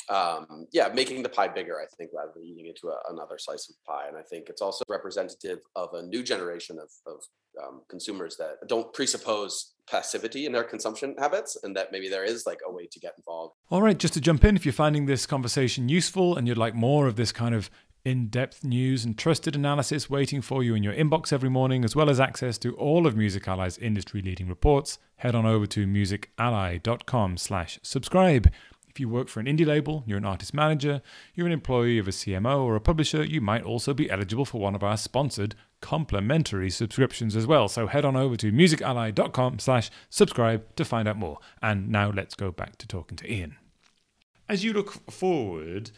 um, 0.10 0.68
yeah, 0.72 0.88
making 0.94 1.22
the 1.22 1.30
pie 1.30 1.50
bigger, 1.50 1.82
I 1.82 1.86
think, 1.98 2.12
rather 2.14 2.32
than 2.34 2.44
eating 2.44 2.68
into 2.68 2.88
a, 2.88 3.12
another 3.12 3.38
slice 3.38 3.70
of 3.70 3.76
pie. 3.86 4.08
And 4.08 4.18
I 4.18 4.22
think 4.22 4.48
it's 4.48 4.62
also 4.62 4.86
representative 4.88 5.60
of 5.76 5.94
a 5.94 6.04
new 6.04 6.24
generation 6.24 6.78
of, 6.80 6.90
of 7.06 7.22
um, 7.62 7.82
consumers 7.90 8.38
that 8.38 8.56
don't 8.68 8.94
presuppose 8.94 9.74
passivity 9.90 10.46
in 10.46 10.52
their 10.52 10.64
consumption 10.64 11.16
habits 11.18 11.58
and 11.64 11.76
that 11.76 11.92
maybe 11.92 12.08
there 12.08 12.24
is 12.24 12.46
like 12.46 12.60
a 12.66 12.72
way 12.72 12.88
to 12.90 13.00
get 13.00 13.14
involved. 13.18 13.56
All 13.70 13.82
right, 13.82 13.98
just 13.98 14.14
to 14.14 14.22
jump 14.22 14.46
in, 14.46 14.56
if 14.56 14.66
you're 14.66 14.74
finding 14.74 15.08
this 15.08 15.26
conversation 15.26 15.90
useful 15.90 16.38
and 16.38 16.48
you'd 16.48 16.58
like 16.58 16.76
more 16.76 17.08
of 17.08 17.16
this 17.16 17.32
kind 17.32 17.56
of 17.56 17.70
in 18.08 18.28
depth 18.28 18.64
news 18.64 19.04
and 19.04 19.18
trusted 19.18 19.54
analysis 19.54 20.10
waiting 20.10 20.42
for 20.42 20.64
you 20.64 20.74
in 20.74 20.82
your 20.82 20.94
inbox 20.94 21.34
every 21.34 21.50
morning, 21.50 21.84
as 21.84 21.94
well 21.94 22.10
as 22.10 22.22
access 22.22 22.58
to 22.58 22.74
all 22.78 23.06
of 23.06 23.18
Music 23.18 23.46
Ally's 23.50 23.78
industry 23.80 24.22
leading 24.22 24.48
reports, 24.48 24.98
head 25.18 25.36
on 25.36 25.46
over 25.46 25.66
to 25.66 25.86
musically.com 25.86 27.36
slash 27.36 27.78
subscribe. 27.84 28.50
If 28.88 28.98
you 28.98 29.10
work 29.10 29.28
for 29.28 29.42
an 29.42 29.46
indie 29.46 29.66
label, 29.66 30.06
you're 30.08 30.20
an 30.20 30.24
artist 30.24 30.54
manager, 30.54 31.02
you're 31.36 31.48
an 31.48 31.52
employee 31.52 31.98
of 31.98 32.08
a 32.08 32.12
CMO 32.12 32.64
or 32.64 32.78
a 32.78 32.80
publisher, 32.80 33.26
you 33.26 33.42
might 33.42 33.64
also 33.64 33.94
be 33.94 34.10
eligible 34.10 34.46
for 34.46 34.62
one 34.62 34.74
of 34.74 34.84
our 34.84 34.96
sponsored 34.96 35.54
complimentary 35.82 36.70
subscriptions 36.70 37.36
as 37.36 37.46
well. 37.46 37.68
So 37.68 37.88
head 37.88 38.06
on 38.06 38.16
over 38.16 38.38
to 38.38 38.54
musically.com 38.54 39.60
slash 39.60 39.92
subscribe 40.10 40.64
to 40.78 40.86
find 40.86 41.10
out 41.10 41.18
more. 41.18 41.40
And 41.62 41.90
now 41.90 42.12
let's 42.12 42.36
go 42.36 42.54
back 42.54 42.78
to 42.78 42.88
talking 42.88 43.18
to 43.18 43.30
Ian. 43.30 43.58
As 44.50 44.64
you 44.64 44.72
look 44.72 45.12
forward, 45.12 45.92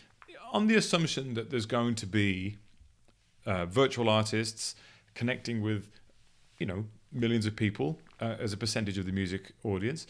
on 0.52 0.68
the 0.68 0.76
assumption 0.76 1.34
that 1.34 1.50
there's 1.50 1.66
going 1.66 1.96
to 1.96 2.06
be 2.06 2.58
uh, 3.46 3.66
virtual 3.66 4.10
artists 4.10 4.76
connecting 5.16 5.62
with, 5.62 5.90
you 6.58 6.66
know, 6.66 6.86
millions 7.12 7.46
of 7.46 7.56
people 7.56 8.00
uh, 8.22 8.36
as 8.40 8.54
a 8.54 8.58
percentage 8.58 8.98
of 8.98 9.06
the 9.06 9.12
music 9.12 9.54
audience, 9.64 10.06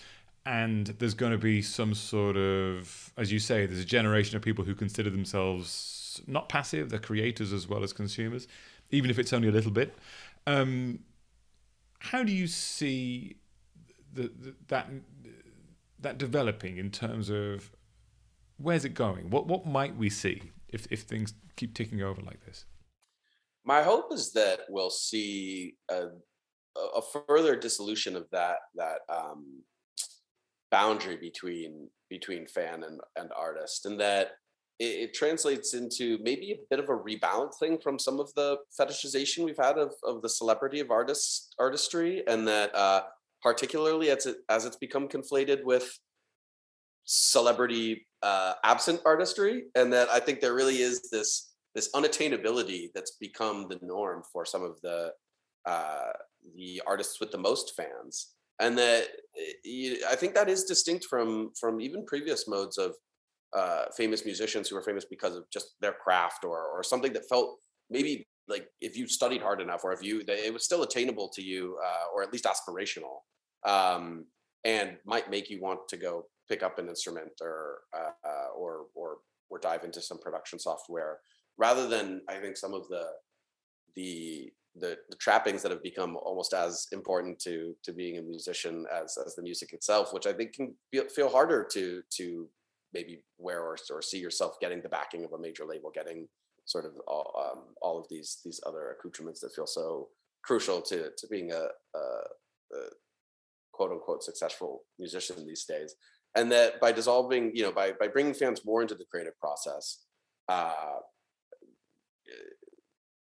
and 0.45 0.87
there's 0.99 1.13
going 1.13 1.31
to 1.31 1.37
be 1.37 1.61
some 1.61 1.93
sort 1.93 2.35
of, 2.37 3.13
as 3.17 3.31
you 3.31 3.39
say, 3.39 3.65
there's 3.65 3.79
a 3.81 3.85
generation 3.85 4.35
of 4.35 4.41
people 4.41 4.65
who 4.65 4.73
consider 4.73 5.09
themselves 5.09 6.21
not 6.27 6.49
passive, 6.49 6.89
they're 6.89 6.99
creators 6.99 7.53
as 7.53 7.67
well 7.67 7.83
as 7.83 7.93
consumers, 7.93 8.47
even 8.91 9.09
if 9.09 9.19
it's 9.19 9.31
only 9.31 9.47
a 9.47 9.51
little 9.51 9.71
bit. 9.71 9.97
Um, 10.47 10.99
how 11.99 12.23
do 12.23 12.31
you 12.31 12.47
see 12.47 13.35
the, 14.13 14.23
the, 14.23 14.55
that 14.67 14.89
that 16.01 16.17
developing 16.17 16.77
in 16.77 16.89
terms 16.89 17.29
of 17.29 17.71
where's 18.59 18.85
it 18.85 18.93
going? 18.93 19.29
What 19.29 19.47
what 19.47 19.65
might 19.65 19.95
we 19.95 20.09
see 20.09 20.51
if 20.67 20.87
if 20.91 21.01
things 21.01 21.33
keep 21.55 21.73
ticking 21.73 22.01
over 22.01 22.21
like 22.21 22.45
this? 22.45 22.65
My 23.65 23.83
hope 23.83 24.13
is 24.13 24.31
that 24.33 24.61
we'll 24.69 24.89
see 24.89 25.75
a, 25.89 26.07
a 26.75 27.01
further 27.01 27.55
dissolution 27.55 28.15
of 28.15 28.27
that 28.31 28.57
that 28.75 28.99
um, 29.09 29.63
boundary 30.71 31.17
between 31.17 31.89
between 32.09 32.47
fan 32.47 32.83
and, 32.83 32.99
and 33.15 33.31
artist 33.35 33.85
and 33.85 33.99
that 33.99 34.31
it, 34.79 34.83
it, 34.85 35.13
translates 35.13 35.73
into 35.73 36.17
maybe 36.23 36.53
a 36.53 36.57
bit 36.69 36.79
of 36.79 36.89
a 36.89 36.97
rebalancing 36.97 37.81
from 37.83 37.99
some 37.99 38.19
of 38.19 38.33
the 38.35 38.57
fetishization 38.79 39.43
we've 39.43 39.57
had 39.57 39.77
of, 39.77 39.93
of 40.03 40.21
the 40.21 40.29
celebrity 40.29 40.79
of 40.79 40.89
artist 40.89 41.53
artistry 41.59 42.23
and 42.27 42.47
that 42.47 42.73
uh, 42.73 43.01
particularly 43.43 44.09
as, 44.09 44.25
it, 44.25 44.37
as 44.49 44.65
it's 44.65 44.77
become 44.77 45.07
conflated 45.07 45.63
with 45.63 45.99
celebrity 47.05 48.07
uh, 48.21 48.53
absent 48.63 48.99
artistry 49.05 49.65
and 49.75 49.91
that 49.93 50.09
i 50.09 50.19
think 50.19 50.41
there 50.41 50.53
really 50.53 50.81
is 50.81 51.09
this 51.09 51.49
this 51.75 51.91
unattainability 51.93 52.89
that's 52.93 53.11
become 53.19 53.67
the 53.69 53.79
norm 53.81 54.23
for 54.33 54.45
some 54.45 54.63
of 54.63 54.79
the 54.81 55.11
uh, 55.65 56.11
the 56.55 56.81
artists 56.87 57.19
with 57.19 57.31
the 57.31 57.37
most 57.37 57.73
fans. 57.75 58.33
And 58.59 58.77
that 58.77 59.07
eh, 59.65 59.95
I 60.09 60.15
think 60.15 60.33
that 60.35 60.49
is 60.49 60.65
distinct 60.65 61.05
from 61.05 61.51
from 61.59 61.79
even 61.79 62.05
previous 62.05 62.47
modes 62.47 62.77
of 62.77 62.95
uh, 63.55 63.85
famous 63.95 64.25
musicians 64.25 64.67
who 64.67 64.75
are 64.77 64.81
famous 64.81 65.05
because 65.05 65.35
of 65.35 65.43
just 65.51 65.75
their 65.79 65.93
craft 65.93 66.43
or 66.43 66.65
or 66.67 66.83
something 66.83 67.13
that 67.13 67.29
felt 67.29 67.57
maybe 67.89 68.27
like 68.47 68.67
if 68.81 68.97
you 68.97 69.07
studied 69.07 69.41
hard 69.41 69.61
enough 69.61 69.83
or 69.83 69.93
if 69.93 70.03
you 70.03 70.21
it 70.27 70.53
was 70.53 70.65
still 70.65 70.83
attainable 70.83 71.29
to 71.29 71.41
you 71.41 71.77
uh, 71.85 72.05
or 72.13 72.23
at 72.23 72.33
least 72.33 72.45
aspirational 72.45 73.19
um, 73.65 74.25
and 74.65 74.97
might 75.05 75.29
make 75.29 75.49
you 75.49 75.61
want 75.61 75.87
to 75.87 75.97
go 75.97 76.25
pick 76.49 76.63
up 76.63 76.79
an 76.79 76.89
instrument 76.89 77.31
or 77.41 77.81
uh, 77.95 78.49
or 78.55 78.87
or 78.95 79.17
or 79.49 79.59
dive 79.59 79.83
into 79.83 80.01
some 80.01 80.19
production 80.19 80.59
software 80.59 81.19
rather 81.57 81.87
than 81.87 82.21
I 82.27 82.35
think 82.35 82.57
some 82.57 82.73
of 82.73 82.87
the 82.87 83.07
the 83.95 84.51
the, 84.75 84.97
the 85.09 85.15
trappings 85.15 85.61
that 85.63 85.71
have 85.71 85.83
become 85.83 86.15
almost 86.15 86.53
as 86.53 86.87
important 86.91 87.39
to 87.39 87.75
to 87.83 87.91
being 87.91 88.17
a 88.17 88.21
musician 88.21 88.85
as 88.91 89.17
as 89.23 89.35
the 89.35 89.43
music 89.43 89.73
itself, 89.73 90.13
which 90.13 90.25
I 90.27 90.33
think 90.33 90.53
can 90.53 90.73
feel, 90.91 91.07
feel 91.09 91.29
harder 91.29 91.67
to 91.73 92.01
to 92.17 92.49
maybe 92.93 93.21
wear 93.37 93.61
or, 93.61 93.77
or 93.91 94.01
see 94.01 94.19
yourself 94.19 94.59
getting 94.59 94.81
the 94.81 94.89
backing 94.89 95.23
of 95.23 95.33
a 95.33 95.39
major 95.39 95.65
label, 95.65 95.91
getting 95.93 96.27
sort 96.65 96.85
of 96.85 96.93
all, 97.07 97.51
um, 97.51 97.63
all 97.81 97.99
of 97.99 98.07
these 98.09 98.39
these 98.45 98.59
other 98.65 98.95
accoutrements 98.97 99.41
that 99.41 99.53
feel 99.53 99.67
so 99.67 100.09
crucial 100.43 100.81
to 100.81 101.09
to 101.17 101.27
being 101.27 101.51
a, 101.51 101.67
a, 101.95 101.99
a 101.99 102.79
quote 103.73 103.91
unquote 103.91 104.23
successful 104.23 104.83
musician 104.97 105.45
these 105.45 105.65
days 105.65 105.95
and 106.35 106.51
that 106.51 106.79
by 106.79 106.91
dissolving 106.91 107.51
you 107.55 107.63
know 107.63 107.71
by 107.71 107.91
by 107.99 108.07
bringing 108.07 108.33
fans 108.33 108.65
more 108.65 108.81
into 108.81 108.95
the 108.95 109.05
creative 109.11 109.37
process 109.39 110.05
uh 110.47 110.99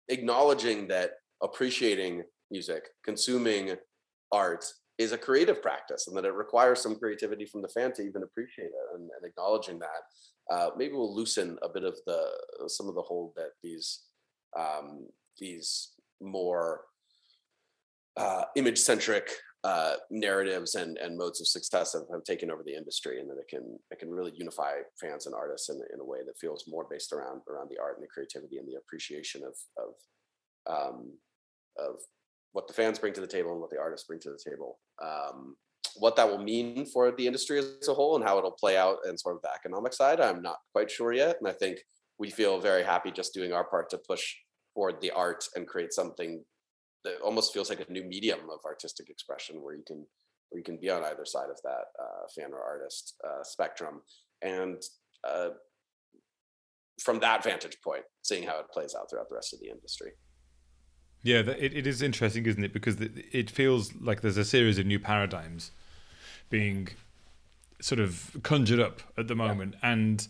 acknowledging 0.09 0.89
that 0.89 1.13
appreciating 1.43 2.23
music 2.51 2.89
consuming 3.05 3.75
art 4.33 4.65
is 4.99 5.13
a 5.13 5.19
creative 5.19 5.63
practice 5.63 6.09
and 6.09 6.17
that 6.17 6.25
it 6.25 6.35
requires 6.35 6.81
some 6.81 6.97
creativity 6.97 7.47
from 7.47 7.63
the 7.63 7.69
fan 7.69 7.93
to 7.93 8.03
even 8.03 8.23
appreciate 8.25 8.67
it 8.67 8.95
and, 8.95 9.03
and 9.03 9.25
acknowledging 9.25 9.79
that 9.79 10.03
uh, 10.51 10.71
maybe 10.77 10.95
we'll 10.95 11.15
loosen 11.15 11.59
a 11.63 11.69
bit 11.69 11.85
of 11.85 11.99
the 12.07 12.27
some 12.67 12.89
of 12.89 12.95
the 12.95 13.03
hold 13.03 13.33
that 13.37 13.51
these 13.63 14.01
um, 14.59 15.07
these 15.39 15.91
more 16.21 16.83
uh, 18.17 18.45
image 18.57 18.79
centric 18.79 19.31
uh, 19.65 19.95
narratives 20.11 20.77
and, 20.77 20.99
and 20.99 21.19
modes 21.19 21.41
of 21.41 21.47
success 21.49 21.93
have, 21.93 22.05
have, 22.13 22.23
taken 22.23 22.51
over 22.51 22.63
the 22.65 22.77
industry 22.77 23.21
and 23.21 23.29
that 23.29 23.39
it 23.39 23.49
can 23.49 23.77
it 23.91 23.99
can 23.99 24.11
really 24.11 24.33
unify 24.37 24.75
fans 25.01 25.27
and 25.27 25.35
artists 25.35 25.69
in, 25.69 25.81
in 25.93 26.01
a 26.01 26.05
way 26.05 26.19
that 26.25 26.39
feels 26.39 26.65
more 26.69 26.87
based 26.89 27.13
around 27.13 27.41
around 27.51 27.69
the 27.69 27.79
art 27.79 27.97
and 27.97 28.05
the 28.05 28.09
creativity 28.09 28.59
and 28.59 28.69
the 28.69 28.79
appreciation 28.79 29.43
of 29.43 29.57
of 29.77 29.95
um, 30.73 31.13
of 31.77 31.97
what 32.53 32.69
the 32.69 32.75
fans 32.75 32.99
bring 32.99 33.13
to 33.13 33.21
the 33.21 33.27
table 33.27 33.53
and 33.53 33.61
what 33.61 33.71
the 33.71 33.79
artists 33.79 34.07
bring 34.07 34.21
to 34.21 34.31
the 34.31 34.51
table. 34.51 34.79
Um, 35.03 35.57
what 35.97 36.17
that 36.17 36.29
will 36.29 36.43
mean 36.43 36.87
for 36.87 37.11
the 37.11 37.27
industry 37.27 37.59
as 37.59 37.89
a 37.89 37.95
whole 37.95 38.17
and 38.17 38.25
how 38.25 38.39
it'll 38.39 38.53
play 38.53 38.77
out 38.77 38.99
and 39.05 39.19
sort 39.19 39.37
of 39.37 39.43
the 39.43 39.53
economic 39.53 39.93
side, 39.93 40.21
I'm 40.21 40.43
not 40.43 40.59
quite 40.73 40.91
sure 40.91 41.13
yet. 41.13 41.37
And 41.41 41.49
I 41.49 41.53
think 41.53 41.79
we 42.19 42.31
feel 42.31 42.61
very 42.61 42.85
happy 42.85 43.11
just 43.11 43.35
doing 43.35 43.53
our 43.53 43.65
part 43.65 43.91
to 43.91 43.99
push 43.99 44.35
forward 44.75 45.01
the 45.01 45.11
art 45.11 45.45
and 45.55 45.67
create 45.67 45.93
something 45.93 46.45
that 47.05 47.21
almost 47.25 47.53
feels 47.53 47.71
like 47.71 47.87
a 47.87 47.93
new 47.93 48.05
medium 48.05 48.41
of 48.51 48.61
artistic 48.65 49.09
expression 49.09 49.63
where 49.63 49.75
you 49.75 49.85
can 49.87 50.07
where 50.51 50.59
you 50.59 50.65
can 50.65 50.79
be 50.79 50.89
on 50.91 51.05
either 51.05 51.25
side 51.25 51.51
of 51.51 51.61
that 51.63 51.85
uh, 52.01 52.27
fan 52.35 52.53
or 52.53 52.63
artist 52.63 53.15
uh, 53.25 53.43
spectrum. 53.43 54.01
And 54.41 54.83
uh, 55.23 55.51
from 57.03 57.21
that 57.21 57.45
vantage 57.45 57.77
point 57.83 58.05
seeing 58.23 58.45
how 58.45 58.59
it 58.59 58.71
plays 58.73 58.95
out 58.99 59.11
throughout 59.11 59.29
the 59.29 59.35
rest 59.35 59.53
of 59.53 59.61
the 59.61 59.69
industry. 59.69 60.13
Yeah 61.23 61.41
it, 61.41 61.75
it 61.75 61.87
is 61.87 62.03
interesting 62.03 62.47
isn't 62.47 62.65
it? 62.65 62.73
Because 62.73 62.97
it 63.01 63.51
feels 63.51 63.95
like 63.95 64.21
there's 64.21 64.37
a 64.37 64.45
series 64.45 64.79
of 64.79 64.87
new 64.87 64.99
paradigms 64.99 65.71
being 66.51 66.89
sort 67.81 68.01
of 68.01 68.37
conjured 68.43 68.81
up 68.81 69.03
at 69.17 69.29
the 69.29 69.37
moment. 69.37 69.75
Yeah. 69.83 69.93
and 69.93 70.29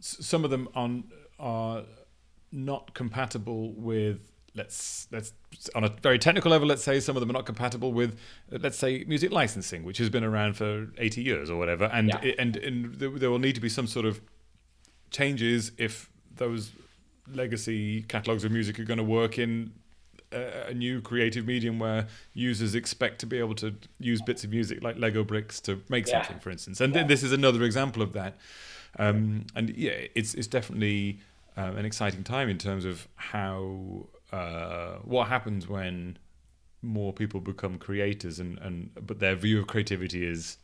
some 0.00 0.44
of 0.44 0.50
them 0.50 0.68
on 0.74 1.04
are 1.38 1.82
not 2.52 2.94
compatible 2.94 3.72
with 3.74 4.29
let's 4.54 5.06
let's 5.12 5.32
on 5.74 5.84
a 5.84 5.88
very 6.02 6.18
technical 6.18 6.50
level 6.50 6.66
let's 6.66 6.82
say 6.82 6.98
some 6.98 7.16
of 7.16 7.20
them 7.20 7.30
are 7.30 7.34
not 7.34 7.46
compatible 7.46 7.92
with 7.92 8.18
let's 8.50 8.76
say 8.76 9.04
music 9.06 9.30
licensing 9.30 9.84
which 9.84 9.98
has 9.98 10.10
been 10.10 10.24
around 10.24 10.54
for 10.54 10.88
80 10.98 11.22
years 11.22 11.50
or 11.50 11.56
whatever 11.56 11.84
and 11.92 12.08
yeah. 12.08 12.32
and, 12.38 12.56
and 12.56 12.94
there 12.96 13.30
will 13.30 13.38
need 13.38 13.54
to 13.54 13.60
be 13.60 13.68
some 13.68 13.86
sort 13.86 14.06
of 14.06 14.20
changes 15.10 15.72
if 15.78 16.10
those 16.34 16.72
legacy 17.32 18.02
catalogs 18.02 18.44
of 18.44 18.50
music 18.50 18.78
are 18.80 18.84
going 18.84 18.98
to 18.98 19.04
work 19.04 19.38
in 19.38 19.72
a, 20.32 20.68
a 20.68 20.74
new 20.74 21.00
creative 21.00 21.46
medium 21.46 21.78
where 21.78 22.06
users 22.34 22.74
expect 22.74 23.20
to 23.20 23.26
be 23.26 23.38
able 23.38 23.54
to 23.54 23.74
use 23.98 24.20
bits 24.22 24.42
of 24.42 24.50
music 24.50 24.82
like 24.82 24.98
lego 24.98 25.22
bricks 25.22 25.60
to 25.60 25.80
make 25.88 26.08
yeah. 26.08 26.22
something 26.22 26.40
for 26.40 26.50
instance 26.50 26.80
and 26.80 26.94
yeah. 26.94 27.04
this 27.04 27.22
is 27.22 27.30
another 27.32 27.62
example 27.62 28.02
of 28.02 28.12
that 28.12 28.36
um, 28.98 29.46
and 29.54 29.70
yeah 29.70 29.92
it's 30.16 30.34
it's 30.34 30.48
definitely 30.48 31.20
um, 31.56 31.76
an 31.76 31.84
exciting 31.84 32.24
time 32.24 32.48
in 32.48 32.58
terms 32.58 32.84
of 32.84 33.06
how 33.14 34.06
uh, 34.32 34.96
what 35.04 35.28
happens 35.28 35.68
when 35.68 36.18
more 36.82 37.12
people 37.12 37.40
become 37.40 37.78
creators 37.78 38.38
and, 38.38 38.58
and 38.58 38.90
but 38.94 39.18
their 39.18 39.34
view 39.34 39.58
of 39.58 39.66
creativity 39.66 40.26
is 40.26 40.56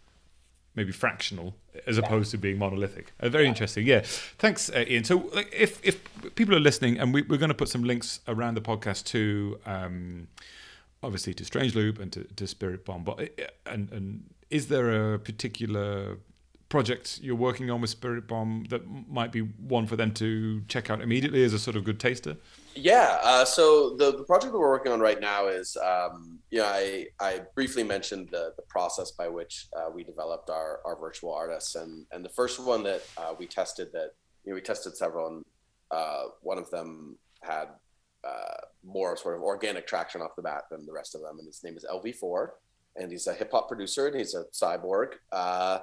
maybe 0.76 0.92
fractional 0.92 1.54
as 1.86 1.98
opposed 1.98 2.30
to 2.30 2.38
being 2.38 2.58
monolithic. 2.58 3.12
Uh, 3.18 3.28
very 3.28 3.46
interesting. 3.46 3.86
Yeah. 3.86 4.02
Thanks, 4.38 4.70
uh, 4.70 4.84
Ian. 4.86 5.04
So, 5.04 5.30
like, 5.34 5.52
if 5.52 5.84
if 5.84 6.00
people 6.34 6.54
are 6.54 6.60
listening, 6.60 6.98
and 6.98 7.12
we, 7.12 7.22
are 7.22 7.38
going 7.38 7.48
to 7.48 7.54
put 7.54 7.68
some 7.68 7.82
links 7.82 8.20
around 8.28 8.54
the 8.54 8.60
podcast 8.60 9.04
to, 9.06 9.58
um, 9.66 10.28
obviously, 11.02 11.34
to 11.34 11.44
Strange 11.44 11.74
Loop 11.74 11.98
and 11.98 12.12
to, 12.12 12.24
to 12.24 12.46
Spirit 12.46 12.84
Bomb. 12.84 13.04
But 13.04 13.20
uh, 13.20 13.44
and 13.66 13.90
and 13.90 14.24
is 14.50 14.68
there 14.68 15.14
a 15.14 15.18
particular 15.18 16.18
project 16.68 17.20
you're 17.22 17.36
working 17.36 17.70
on 17.70 17.80
with 17.80 17.90
Spirit 17.90 18.28
Bomb 18.28 18.66
that 18.70 18.82
might 19.08 19.32
be 19.32 19.40
one 19.40 19.86
for 19.86 19.96
them 19.96 20.12
to 20.14 20.62
check 20.68 20.90
out 20.90 21.00
immediately 21.00 21.42
as 21.42 21.52
a 21.52 21.58
sort 21.58 21.76
of 21.76 21.84
good 21.84 21.98
taster? 21.98 22.36
Yeah. 22.76 23.18
Uh, 23.22 23.44
so 23.44 23.96
the, 23.96 24.16
the 24.16 24.24
project 24.24 24.52
that 24.52 24.58
we're 24.58 24.68
working 24.68 24.92
on 24.92 25.00
right 25.00 25.20
now 25.20 25.46
is, 25.48 25.76
um, 25.78 26.38
you 26.50 26.58
know, 26.58 26.66
I, 26.66 27.06
I 27.18 27.40
briefly 27.54 27.82
mentioned 27.82 28.28
the, 28.30 28.52
the 28.56 28.62
process 28.68 29.12
by 29.12 29.28
which 29.28 29.68
uh, 29.76 29.90
we 29.92 30.04
developed 30.04 30.50
our, 30.50 30.80
our 30.84 30.98
virtual 30.98 31.32
artists. 31.32 31.74
And, 31.74 32.04
and 32.12 32.24
the 32.24 32.28
first 32.28 32.60
one 32.60 32.82
that 32.84 33.02
uh, 33.16 33.34
we 33.38 33.46
tested 33.46 33.88
that, 33.94 34.10
you 34.44 34.52
know, 34.52 34.54
we 34.54 34.60
tested 34.60 34.96
several 34.96 35.28
and 35.28 35.44
uh, 35.90 36.24
one 36.42 36.58
of 36.58 36.70
them 36.70 37.16
had 37.42 37.68
uh, 38.24 38.60
more 38.84 39.16
sort 39.16 39.36
of 39.36 39.42
organic 39.42 39.86
traction 39.86 40.20
off 40.20 40.36
the 40.36 40.42
bat 40.42 40.64
than 40.70 40.84
the 40.84 40.92
rest 40.92 41.14
of 41.14 41.22
them. 41.22 41.38
And 41.38 41.46
his 41.46 41.64
name 41.64 41.76
is 41.76 41.86
LV4 41.90 42.48
and 42.96 43.10
he's 43.10 43.26
a 43.26 43.32
hip 43.32 43.52
hop 43.52 43.68
producer 43.68 44.06
and 44.06 44.16
he's 44.16 44.34
a 44.34 44.44
cyborg 44.52 45.14
uh, 45.32 45.78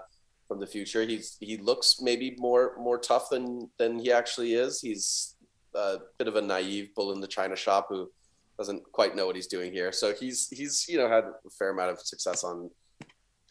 from 0.47 0.59
the 0.59 0.67
future. 0.67 1.03
He's, 1.03 1.37
he 1.39 1.57
looks 1.57 2.01
maybe 2.01 2.35
more, 2.37 2.75
more 2.77 2.99
tough 2.99 3.29
than, 3.31 3.69
than 3.79 3.97
he 3.97 4.11
actually 4.11 4.53
is. 4.53 4.79
He's, 4.79 5.35
a 5.75 5.97
bit 6.17 6.27
of 6.27 6.35
a 6.35 6.41
naive 6.41 6.93
bull 6.95 7.11
in 7.11 7.19
the 7.19 7.27
china 7.27 7.55
shop 7.55 7.87
who 7.89 8.09
doesn't 8.57 8.83
quite 8.91 9.15
know 9.15 9.25
what 9.25 9.35
he's 9.35 9.47
doing 9.47 9.71
here. 9.71 9.91
So 9.91 10.13
he's 10.13 10.47
he's 10.49 10.85
you 10.87 10.97
know 10.97 11.09
had 11.09 11.25
a 11.25 11.49
fair 11.57 11.71
amount 11.71 11.91
of 11.91 11.99
success 11.99 12.43
on. 12.43 12.69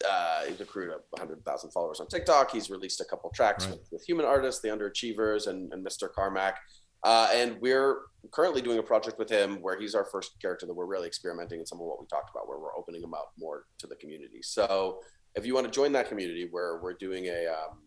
Uh, 0.09 0.43
he's 0.49 0.59
accrued 0.59 0.89
100,000 1.11 1.71
followers 1.71 2.01
on 2.01 2.07
TikTok. 2.07 2.51
He's 2.51 2.69
released 2.69 2.99
a 2.99 3.05
couple 3.05 3.29
tracks 3.29 3.63
right. 3.63 3.75
with, 3.75 3.87
with, 3.89 4.03
Human 4.05 4.25
Artists, 4.25 4.59
The 4.59 4.67
Underachievers, 4.67 5.47
and, 5.47 5.71
and 5.71 5.85
Mr. 5.85 6.11
Carmack. 6.11 6.55
Uh, 7.03 7.29
and 7.31 7.55
we're 7.61 7.99
currently 8.31 8.61
doing 8.61 8.79
a 8.79 8.83
project 8.83 9.17
with 9.17 9.29
him 9.29 9.61
where 9.61 9.79
he's 9.79 9.95
our 9.95 10.03
first 10.03 10.41
character 10.41 10.65
that 10.65 10.73
we're 10.73 10.87
really 10.87 11.07
experimenting 11.07 11.61
in 11.61 11.65
some 11.65 11.79
of 11.79 11.85
what 11.85 12.01
we 12.01 12.07
talked 12.07 12.29
about, 12.31 12.49
where 12.49 12.59
we're 12.59 12.75
opening 12.75 13.01
him 13.01 13.13
up 13.13 13.31
more 13.39 13.63
to 13.77 13.87
the 13.87 13.95
community. 13.95 14.41
So 14.41 14.99
if 15.35 15.45
you 15.45 15.53
want 15.53 15.67
to 15.67 15.71
join 15.71 15.93
that 15.93 16.09
community, 16.09 16.47
where 16.51 16.79
we're 16.81 16.95
doing 16.95 17.27
a 17.27 17.47
um, 17.47 17.79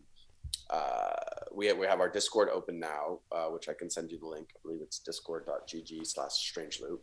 uh, 0.69 1.13
we 1.53 1.67
have, 1.67 1.77
we 1.77 1.87
have 1.87 1.99
our 1.99 2.09
Discord 2.09 2.49
open 2.53 2.79
now, 2.79 3.19
uh, 3.31 3.45
which 3.45 3.69
I 3.69 3.73
can 3.73 3.89
send 3.89 4.11
you 4.11 4.19
the 4.19 4.27
link. 4.27 4.49
I 4.55 4.59
believe 4.63 4.81
it's 4.81 4.99
discord.gg 4.99 6.05
slash 6.05 6.33
strange 6.33 6.81
loop. 6.81 7.01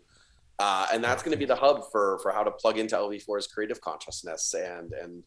Uh, 0.59 0.87
and 0.93 1.03
that's 1.03 1.23
going 1.23 1.33
to 1.33 1.39
be 1.39 1.45
the 1.45 1.57
hub 1.57 1.83
for, 1.91 2.19
for 2.23 2.31
how 2.31 2.45
to 2.45 2.51
plug 2.51 2.79
into 2.79 2.95
LV4's 2.95 3.49
creative 3.49 3.81
consciousness 3.81 4.55
and, 4.55 4.93
and 4.93 5.23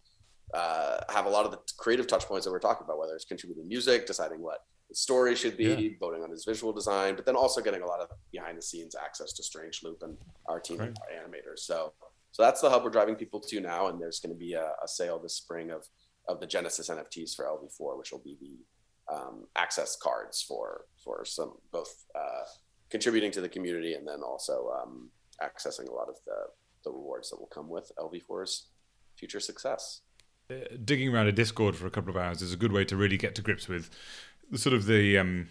uh, 0.54 1.00
have 1.10 1.26
a 1.26 1.30
lot 1.30 1.46
of 1.46 1.52
the 1.52 1.60
creative 1.78 2.08
touch 2.08 2.26
points 2.26 2.46
that 2.46 2.52
we're 2.52 2.60
talking 2.60 2.86
about, 2.86 2.98
whether 2.98 3.14
it's 3.14 3.26
contributing 3.26 3.68
music, 3.68 4.06
deciding 4.06 4.42
what 4.42 4.64
the 4.90 4.96
story 4.96 5.36
should 5.36 5.58
be, 5.58 5.66
yeah. 5.66 5.90
voting 6.00 6.24
on 6.24 6.30
his 6.30 6.46
visual 6.46 6.72
design, 6.72 7.16
but 7.16 7.26
then 7.26 7.36
also 7.36 7.60
getting 7.60 7.82
a 7.82 7.86
lot 7.86 8.00
of 8.00 8.08
behind 8.32 8.58
the 8.58 8.62
scenes 8.62 8.96
access 8.96 9.34
to 9.34 9.44
Strange 9.44 9.82
Loop 9.84 10.02
and 10.04 10.16
our 10.48 10.62
team 10.62 10.78
right. 10.78 10.90
of 10.90 10.96
animators. 10.96 11.60
So, 11.60 11.92
so 12.32 12.44
that's 12.44 12.62
the 12.62 12.70
hub 12.70 12.84
we're 12.84 12.90
driving 12.90 13.16
people 13.16 13.42
to 13.42 13.60
now. 13.60 13.88
And 13.88 14.00
there's 14.00 14.22
going 14.22 14.34
to 14.34 14.40
be 14.40 14.54
a, 14.54 14.72
a 14.82 14.88
sale 14.88 15.20
this 15.20 15.36
spring 15.36 15.72
of 15.72 15.86
of 16.28 16.40
the 16.40 16.48
Genesis 16.48 16.90
NFTs 16.90 17.36
for 17.36 17.46
LV4, 17.46 17.98
which 17.98 18.12
will 18.12 18.22
be 18.24 18.38
the 18.40 19.14
um, 19.14 19.48
access 19.56 19.96
cards 19.96 20.42
for 20.42 20.86
for 21.04 21.24
some 21.24 21.54
both 21.72 22.06
uh, 22.16 22.44
contributing 22.90 23.32
to 23.32 23.42
the 23.42 23.50
community 23.50 23.94
and 23.94 24.08
then 24.08 24.22
also 24.22 24.70
um, 24.82 25.10
accessing 25.42 25.88
a 25.88 25.94
lot 25.94 26.10
of 26.10 26.16
the 26.26 26.36
the 26.84 26.92
rewards 26.92 27.30
that 27.30 27.40
will 27.40 27.48
come 27.48 27.70
with 27.70 27.92
LV4's 27.98 28.68
future 29.18 29.40
success. 29.40 30.02
Uh, 30.50 30.56
digging 30.86 31.14
around 31.14 31.28
a 31.28 31.32
Discord 31.32 31.76
for 31.76 31.88
a 31.88 31.92
couple 31.92 32.10
of 32.10 32.18
hours 32.18 32.42
is 32.42 32.54
a 32.54 32.58
good 32.58 32.72
way 32.72 32.86
to 32.86 32.96
really 32.96 33.18
get 33.18 33.36
to 33.36 33.42
grips 33.42 33.68
with 33.68 33.90
the 34.50 34.58
sort 34.58 34.74
of 34.74 34.86
the 34.86 35.18
um, 35.18 35.50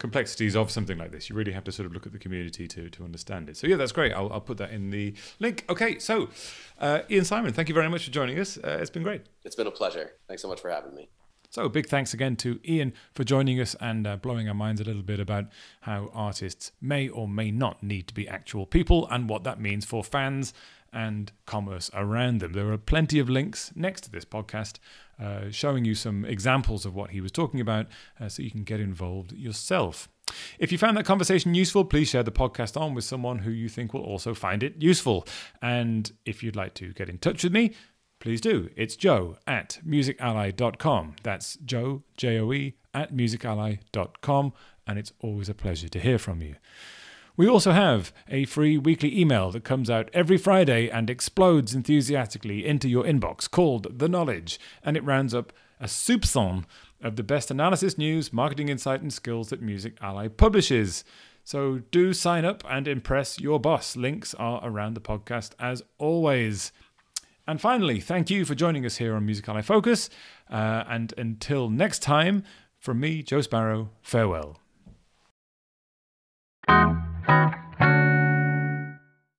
complexities 0.00 0.56
of 0.56 0.70
something 0.70 0.98
like 0.98 1.12
this. 1.12 1.30
You 1.30 1.36
really 1.36 1.52
have 1.52 1.62
to 1.64 1.72
sort 1.72 1.86
of 1.86 1.92
look 1.92 2.06
at 2.06 2.12
the 2.12 2.18
community 2.18 2.66
to 2.66 2.90
to 2.90 3.04
understand 3.04 3.48
it. 3.48 3.56
So 3.56 3.68
yeah, 3.68 3.76
that's 3.76 3.92
great. 3.92 4.12
I'll, 4.12 4.32
I'll 4.32 4.40
put 4.40 4.58
that 4.58 4.70
in 4.70 4.90
the 4.90 5.14
link. 5.38 5.64
Okay, 5.68 6.00
so 6.00 6.28
uh, 6.80 7.02
Ian 7.08 7.24
Simon, 7.24 7.52
thank 7.52 7.68
you 7.68 7.74
very 7.74 7.88
much 7.88 8.04
for 8.06 8.10
joining 8.10 8.38
us. 8.40 8.58
Uh, 8.58 8.78
it's 8.80 8.90
been 8.90 9.04
great. 9.04 9.22
It's 9.44 9.54
been 9.54 9.68
a 9.68 9.70
pleasure. 9.70 10.12
Thanks 10.26 10.42
so 10.42 10.48
much 10.48 10.60
for 10.60 10.70
having 10.70 10.94
me. 10.94 11.08
So, 11.52 11.68
big 11.68 11.88
thanks 11.88 12.14
again 12.14 12.36
to 12.36 12.60
Ian 12.64 12.92
for 13.12 13.24
joining 13.24 13.60
us 13.60 13.74
and 13.80 14.06
uh, 14.06 14.16
blowing 14.16 14.46
our 14.48 14.54
minds 14.54 14.80
a 14.80 14.84
little 14.84 15.02
bit 15.02 15.18
about 15.18 15.46
how 15.80 16.08
artists 16.14 16.70
may 16.80 17.08
or 17.08 17.26
may 17.26 17.50
not 17.50 17.82
need 17.82 18.06
to 18.06 18.14
be 18.14 18.28
actual 18.28 18.66
people 18.66 19.08
and 19.10 19.28
what 19.28 19.42
that 19.42 19.60
means 19.60 19.84
for 19.84 20.04
fans 20.04 20.54
and 20.92 21.32
commerce 21.46 21.90
around 21.94 22.40
them. 22.40 22.52
There 22.52 22.72
are 22.72 22.78
plenty 22.78 23.18
of 23.18 23.28
links 23.28 23.72
next 23.74 24.02
to 24.02 24.10
this 24.10 24.24
podcast 24.24 24.78
uh, 25.22 25.50
showing 25.50 25.84
you 25.84 25.94
some 25.94 26.24
examples 26.24 26.86
of 26.86 26.94
what 26.94 27.10
he 27.10 27.20
was 27.20 27.32
talking 27.32 27.60
about 27.60 27.86
uh, 28.20 28.28
so 28.28 28.42
you 28.42 28.50
can 28.50 28.64
get 28.64 28.80
involved 28.80 29.32
yourself. 29.32 30.08
If 30.58 30.70
you 30.72 30.78
found 30.78 30.96
that 30.96 31.04
conversation 31.04 31.54
useful, 31.54 31.84
please 31.84 32.08
share 32.08 32.22
the 32.22 32.32
podcast 32.32 32.80
on 32.80 32.94
with 32.94 33.04
someone 33.04 33.40
who 33.40 33.50
you 33.50 33.68
think 33.68 33.92
will 33.92 34.02
also 34.02 34.34
find 34.34 34.62
it 34.62 34.80
useful. 34.80 35.26
And 35.60 36.10
if 36.24 36.42
you'd 36.42 36.56
like 36.56 36.74
to 36.74 36.92
get 36.92 37.08
in 37.08 37.18
touch 37.18 37.44
with 37.44 37.52
me, 37.52 37.74
please 38.20 38.40
do. 38.40 38.70
It's 38.76 38.96
joe 38.96 39.36
at 39.46 39.80
musically.com. 39.84 41.16
That's 41.22 41.56
joe, 41.64 42.02
J 42.16 42.38
O 42.38 42.52
E, 42.52 42.74
at 42.94 43.12
musically.com. 43.12 44.52
And 44.86 44.98
it's 44.98 45.12
always 45.20 45.48
a 45.48 45.54
pleasure 45.54 45.88
to 45.88 46.00
hear 46.00 46.18
from 46.18 46.42
you. 46.42 46.56
We 47.40 47.48
also 47.48 47.72
have 47.72 48.12
a 48.28 48.44
free 48.44 48.76
weekly 48.76 49.18
email 49.18 49.50
that 49.52 49.64
comes 49.64 49.88
out 49.88 50.10
every 50.12 50.36
Friday 50.36 50.90
and 50.90 51.08
explodes 51.08 51.74
enthusiastically 51.74 52.66
into 52.66 52.86
your 52.86 53.02
inbox 53.04 53.50
called 53.50 53.98
The 53.98 54.10
Knowledge, 54.10 54.60
and 54.84 54.94
it 54.94 55.04
rounds 55.04 55.32
up 55.32 55.50
a 55.80 55.86
soupçon 55.86 56.66
of 57.00 57.16
the 57.16 57.22
best 57.22 57.50
analysis, 57.50 57.96
news, 57.96 58.30
marketing 58.30 58.68
insight, 58.68 59.00
and 59.00 59.10
skills 59.10 59.48
that 59.48 59.62
Music 59.62 59.94
Ally 60.02 60.28
publishes. 60.28 61.02
So 61.42 61.78
do 61.90 62.12
sign 62.12 62.44
up 62.44 62.62
and 62.68 62.86
impress 62.86 63.40
your 63.40 63.58
boss. 63.58 63.96
Links 63.96 64.34
are 64.34 64.60
around 64.62 64.92
the 64.92 65.00
podcast 65.00 65.52
as 65.58 65.82
always. 65.96 66.72
And 67.46 67.58
finally, 67.58 68.00
thank 68.00 68.28
you 68.28 68.44
for 68.44 68.54
joining 68.54 68.84
us 68.84 68.98
here 68.98 69.14
on 69.16 69.24
Music 69.24 69.48
Ally 69.48 69.62
Focus. 69.62 70.10
Uh, 70.50 70.84
and 70.86 71.14
until 71.16 71.70
next 71.70 72.02
time, 72.02 72.44
from 72.78 73.00
me, 73.00 73.22
Joe 73.22 73.40
Sparrow, 73.40 73.88
farewell. 74.02 74.58